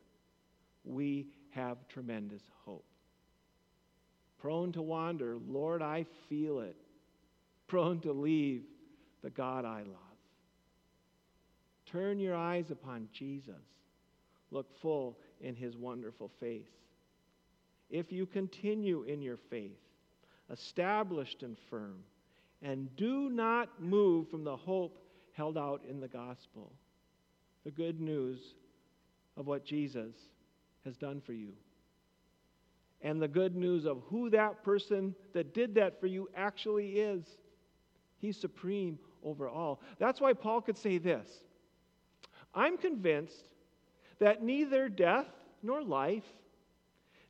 we 0.84 1.28
have 1.50 1.78
tremendous 1.88 2.42
hope. 2.64 2.84
Prone 4.38 4.72
to 4.72 4.82
wander, 4.82 5.36
Lord, 5.48 5.82
I 5.82 6.04
feel 6.28 6.60
it. 6.60 6.76
Prone 7.68 8.00
to 8.00 8.12
leave 8.12 8.64
the 9.22 9.30
God 9.30 9.64
I 9.64 9.78
love. 9.78 9.96
Turn 11.86 12.18
your 12.18 12.34
eyes 12.34 12.70
upon 12.70 13.08
Jesus. 13.12 13.54
Look 14.50 14.66
full 14.80 15.16
in 15.40 15.54
his 15.54 15.76
wonderful 15.76 16.30
face 16.40 16.68
if 17.90 18.12
you 18.12 18.26
continue 18.26 19.02
in 19.02 19.22
your 19.22 19.36
faith, 19.36 19.78
established 20.50 21.42
and 21.42 21.56
firm, 21.70 21.98
and 22.62 22.94
do 22.96 23.30
not 23.30 23.80
move 23.80 24.28
from 24.28 24.44
the 24.44 24.56
hope 24.56 24.98
held 25.32 25.58
out 25.58 25.82
in 25.88 26.00
the 26.00 26.08
gospel, 26.08 26.72
the 27.64 27.70
good 27.70 28.00
news 28.00 28.54
of 29.36 29.46
what 29.46 29.64
Jesus 29.64 30.14
has 30.84 30.96
done 30.96 31.20
for 31.20 31.32
you. 31.32 31.52
And 33.02 33.20
the 33.20 33.28
good 33.28 33.54
news 33.54 33.84
of 33.84 34.02
who 34.08 34.30
that 34.30 34.64
person 34.64 35.14
that 35.34 35.52
did 35.52 35.74
that 35.74 36.00
for 36.00 36.06
you 36.06 36.28
actually 36.34 36.98
is. 36.98 37.24
He's 38.18 38.38
supreme 38.38 38.98
over 39.22 39.48
all. 39.48 39.80
That's 39.98 40.20
why 40.20 40.32
Paul 40.32 40.62
could 40.62 40.78
say 40.78 40.98
this 40.98 41.28
I'm 42.54 42.78
convinced 42.78 43.52
that 44.18 44.42
neither 44.42 44.88
death 44.88 45.26
nor 45.62 45.82
life, 45.82 46.24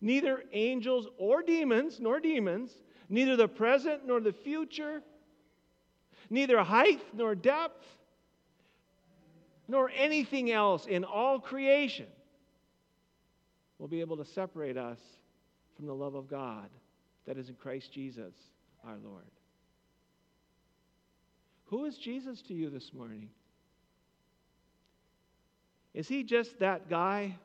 neither 0.00 0.44
angels 0.52 1.08
or 1.18 1.42
demons, 1.42 1.98
nor 2.00 2.20
demons, 2.20 2.70
neither 3.08 3.36
the 3.36 3.48
present 3.48 4.06
nor 4.06 4.20
the 4.20 4.32
future, 4.32 5.02
neither 6.30 6.62
height 6.62 7.00
nor 7.14 7.34
depth, 7.34 7.84
nor 9.68 9.90
anything 9.96 10.50
else 10.50 10.86
in 10.86 11.04
all 11.04 11.40
creation 11.40 12.06
will 13.78 13.88
be 13.88 14.00
able 14.00 14.16
to 14.16 14.24
separate 14.24 14.76
us 14.76 14.98
from 15.76 15.86
the 15.86 15.94
love 15.94 16.14
of 16.14 16.28
God 16.28 16.68
that 17.26 17.36
is 17.36 17.48
in 17.48 17.54
Christ 17.56 17.92
Jesus 17.92 18.34
our 18.86 18.96
Lord. 19.04 19.24
Who 21.66 21.84
is 21.84 21.98
Jesus 21.98 22.42
to 22.42 22.54
you 22.54 22.70
this 22.70 22.92
morning? 22.92 23.28
Is 25.94 26.06
he 26.06 26.22
just 26.22 26.58
that 26.60 26.88
guy 26.88 27.36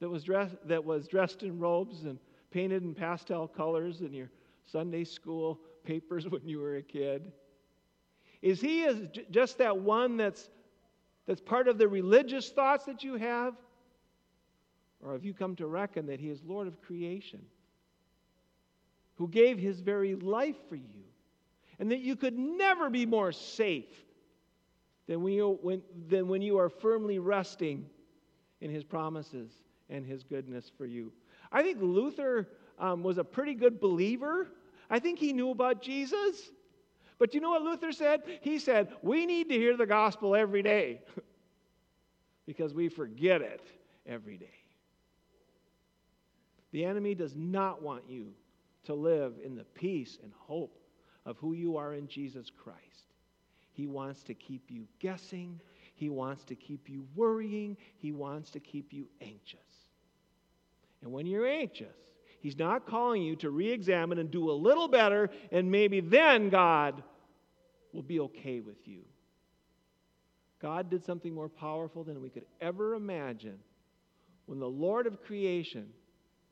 that 0.00 0.08
was 0.08 0.24
dressed, 0.24 0.56
that 0.66 0.84
was 0.84 1.08
dressed 1.08 1.42
in 1.42 1.58
robes 1.58 2.04
and 2.04 2.18
painted 2.50 2.82
in 2.82 2.94
pastel 2.94 3.48
colors 3.48 4.00
in 4.00 4.12
your 4.12 4.30
Sunday 4.64 5.04
school 5.04 5.60
papers 5.84 6.28
when 6.28 6.46
you 6.46 6.58
were 6.58 6.76
a 6.76 6.82
kid? 6.82 7.32
Is 8.42 8.60
he 8.60 8.84
as, 8.84 9.02
just 9.30 9.58
that 9.58 9.76
one 9.78 10.16
that's 10.16 10.50
that's 11.26 11.40
part 11.40 11.66
of 11.66 11.76
the 11.76 11.88
religious 11.88 12.50
thoughts 12.50 12.84
that 12.84 13.02
you 13.02 13.16
have? 13.16 13.54
Or 15.02 15.12
have 15.12 15.24
you 15.24 15.34
come 15.34 15.56
to 15.56 15.66
reckon 15.66 16.06
that 16.06 16.20
He 16.20 16.30
is 16.30 16.40
Lord 16.44 16.66
of 16.66 16.80
creation, 16.80 17.44
who 19.16 19.28
gave 19.28 19.58
His 19.58 19.80
very 19.80 20.14
life 20.14 20.56
for 20.68 20.76
you, 20.76 21.04
and 21.78 21.90
that 21.90 22.00
you 22.00 22.16
could 22.16 22.38
never 22.38 22.88
be 22.88 23.06
more 23.06 23.32
safe 23.32 24.04
than 25.06 25.22
when 25.22 25.32
you, 25.32 25.58
when, 25.62 25.82
than 26.08 26.28
when 26.28 26.42
you 26.42 26.58
are 26.58 26.68
firmly 26.68 27.18
resting 27.18 27.86
in 28.60 28.70
His 28.70 28.84
promises 28.84 29.50
and 29.90 30.04
His 30.04 30.22
goodness 30.22 30.70
for 30.76 30.86
you? 30.86 31.12
I 31.52 31.62
think 31.62 31.78
Luther 31.80 32.48
um, 32.78 33.02
was 33.02 33.18
a 33.18 33.24
pretty 33.24 33.54
good 33.54 33.80
believer. 33.80 34.48
I 34.90 34.98
think 34.98 35.18
he 35.18 35.32
knew 35.32 35.50
about 35.50 35.82
Jesus. 35.82 36.50
But 37.18 37.34
you 37.34 37.40
know 37.40 37.50
what 37.50 37.62
Luther 37.62 37.92
said? 37.92 38.22
He 38.42 38.58
said, 38.58 38.92
We 39.02 39.26
need 39.26 39.48
to 39.48 39.54
hear 39.54 39.76
the 39.76 39.86
gospel 39.86 40.36
every 40.36 40.62
day 40.62 41.00
because 42.46 42.74
we 42.74 42.88
forget 42.88 43.40
it 43.40 43.62
every 44.06 44.36
day. 44.36 44.46
The 46.72 46.84
enemy 46.84 47.14
does 47.14 47.34
not 47.34 47.82
want 47.82 48.02
you 48.08 48.32
to 48.84 48.94
live 48.94 49.34
in 49.42 49.54
the 49.54 49.64
peace 49.64 50.18
and 50.22 50.32
hope 50.36 50.78
of 51.24 51.38
who 51.38 51.54
you 51.54 51.76
are 51.76 51.94
in 51.94 52.06
Jesus 52.06 52.50
Christ. 52.50 52.80
He 53.72 53.86
wants 53.86 54.22
to 54.24 54.34
keep 54.34 54.70
you 54.70 54.86
guessing, 55.00 55.60
he 55.94 56.10
wants 56.10 56.44
to 56.44 56.54
keep 56.54 56.88
you 56.88 57.06
worrying, 57.14 57.76
he 57.96 58.12
wants 58.12 58.50
to 58.50 58.60
keep 58.60 58.92
you 58.92 59.08
anxious. 59.20 59.65
And 61.06 61.12
when 61.12 61.26
you're 61.26 61.46
anxious, 61.46 61.94
He's 62.40 62.58
not 62.58 62.84
calling 62.84 63.22
you 63.22 63.36
to 63.36 63.50
re 63.50 63.70
examine 63.70 64.18
and 64.18 64.28
do 64.28 64.50
a 64.50 64.52
little 64.52 64.88
better, 64.88 65.30
and 65.52 65.70
maybe 65.70 66.00
then 66.00 66.48
God 66.48 67.00
will 67.92 68.02
be 68.02 68.18
okay 68.18 68.58
with 68.58 68.88
you. 68.88 69.02
God 70.60 70.90
did 70.90 71.04
something 71.04 71.32
more 71.32 71.48
powerful 71.48 72.02
than 72.02 72.20
we 72.20 72.28
could 72.28 72.44
ever 72.60 72.94
imagine 72.94 73.60
when 74.46 74.58
the 74.58 74.68
Lord 74.68 75.06
of 75.06 75.22
creation 75.22 75.90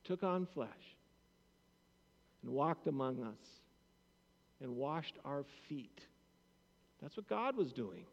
took 0.04 0.22
on 0.22 0.46
flesh 0.46 0.70
and 2.44 2.52
walked 2.52 2.86
among 2.86 3.24
us 3.24 3.60
and 4.60 4.76
washed 4.76 5.16
our 5.24 5.44
feet. 5.68 6.00
That's 7.02 7.16
what 7.16 7.28
God 7.28 7.56
was 7.56 7.72
doing. 7.72 8.04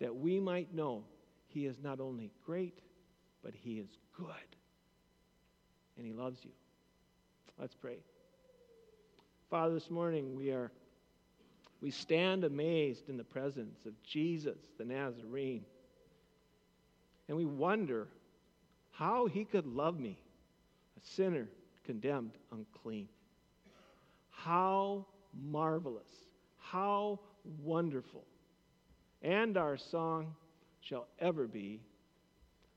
That 0.00 0.16
we 0.16 0.40
might 0.40 0.74
know 0.74 1.04
He 1.48 1.66
is 1.66 1.76
not 1.82 2.00
only 2.00 2.30
great, 2.46 2.80
but 3.42 3.52
He 3.54 3.74
is 3.74 3.90
good 4.16 4.56
and 5.96 6.06
He 6.06 6.12
loves 6.12 6.44
you. 6.44 6.50
Let's 7.58 7.74
pray. 7.74 7.98
Father, 9.50 9.74
this 9.74 9.90
morning 9.90 10.34
we 10.34 10.50
are 10.50 10.70
we 11.82 11.90
stand 11.90 12.44
amazed 12.44 13.08
in 13.08 13.16
the 13.16 13.24
presence 13.24 13.84
of 13.86 14.00
Jesus 14.04 14.56
the 14.78 14.84
Nazarene. 14.84 15.64
And 17.28 17.36
we 17.36 17.44
wonder 17.44 18.06
how 18.92 19.26
he 19.26 19.44
could 19.44 19.66
love 19.66 19.98
me, 19.98 20.18
a 20.96 21.06
sinner 21.06 21.48
condemned 21.84 22.32
unclean. 22.52 23.08
How 24.30 25.06
marvelous, 25.34 26.28
how 26.58 27.18
wonderful. 27.62 28.24
And 29.22 29.56
our 29.56 29.76
song 29.76 30.34
shall 30.80 31.08
ever 31.18 31.46
be 31.46 31.80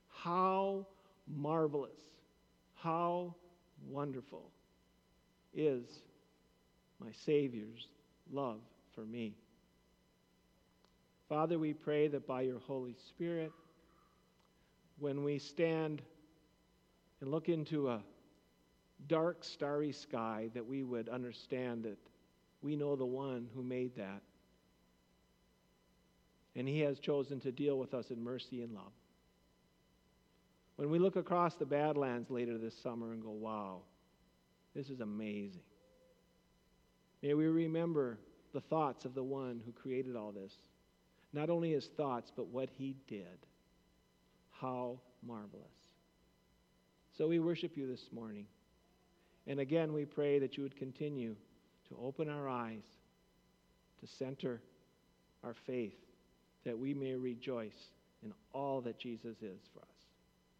how 0.08 0.86
marvelous 1.28 2.00
how 2.76 3.34
wonderful 3.88 4.50
is 5.54 5.84
my 7.00 7.10
Savior's 7.26 7.88
love 8.30 8.60
for 8.94 9.02
me. 9.02 9.34
Father, 11.28 11.58
we 11.58 11.72
pray 11.72 12.08
that 12.08 12.26
by 12.26 12.42
your 12.42 12.60
Holy 12.60 12.94
Spirit, 13.08 13.52
when 14.98 15.24
we 15.24 15.38
stand 15.38 16.02
and 17.20 17.30
look 17.30 17.48
into 17.48 17.88
a 17.88 18.00
dark, 19.08 19.44
starry 19.44 19.92
sky, 19.92 20.48
that 20.54 20.64
we 20.64 20.82
would 20.82 21.08
understand 21.08 21.84
that 21.84 21.98
we 22.62 22.76
know 22.76 22.96
the 22.96 23.04
one 23.04 23.48
who 23.54 23.62
made 23.62 23.94
that. 23.96 24.22
And 26.54 26.66
he 26.66 26.80
has 26.80 26.98
chosen 26.98 27.40
to 27.40 27.52
deal 27.52 27.78
with 27.78 27.92
us 27.92 28.10
in 28.10 28.22
mercy 28.22 28.62
and 28.62 28.72
love. 28.72 28.92
When 30.76 30.90
we 30.90 30.98
look 30.98 31.16
across 31.16 31.54
the 31.54 31.64
Badlands 31.64 32.30
later 32.30 32.58
this 32.58 32.76
summer 32.82 33.12
and 33.12 33.22
go, 33.22 33.30
wow, 33.30 33.80
this 34.74 34.90
is 34.90 35.00
amazing. 35.00 35.62
May 37.22 37.34
we 37.34 37.46
remember 37.46 38.18
the 38.52 38.60
thoughts 38.60 39.04
of 39.04 39.14
the 39.14 39.22
one 39.22 39.60
who 39.64 39.72
created 39.72 40.16
all 40.16 40.32
this. 40.32 40.52
Not 41.32 41.50
only 41.50 41.72
his 41.72 41.86
thoughts, 41.96 42.30
but 42.34 42.48
what 42.48 42.68
he 42.76 42.94
did. 43.08 43.38
How 44.60 45.00
marvelous. 45.26 45.64
So 47.16 47.26
we 47.26 47.38
worship 47.38 47.76
you 47.76 47.86
this 47.86 48.08
morning. 48.12 48.46
And 49.46 49.60
again, 49.60 49.92
we 49.92 50.04
pray 50.04 50.38
that 50.38 50.56
you 50.56 50.62
would 50.62 50.76
continue 50.76 51.36
to 51.88 51.96
open 52.02 52.28
our 52.28 52.48
eyes, 52.48 52.84
to 54.00 54.06
center 54.06 54.60
our 55.42 55.54
faith, 55.66 55.96
that 56.64 56.78
we 56.78 56.92
may 56.92 57.14
rejoice 57.14 57.90
in 58.22 58.32
all 58.52 58.80
that 58.82 58.98
Jesus 58.98 59.36
is 59.40 59.60
for 59.72 59.80
us. 59.80 59.95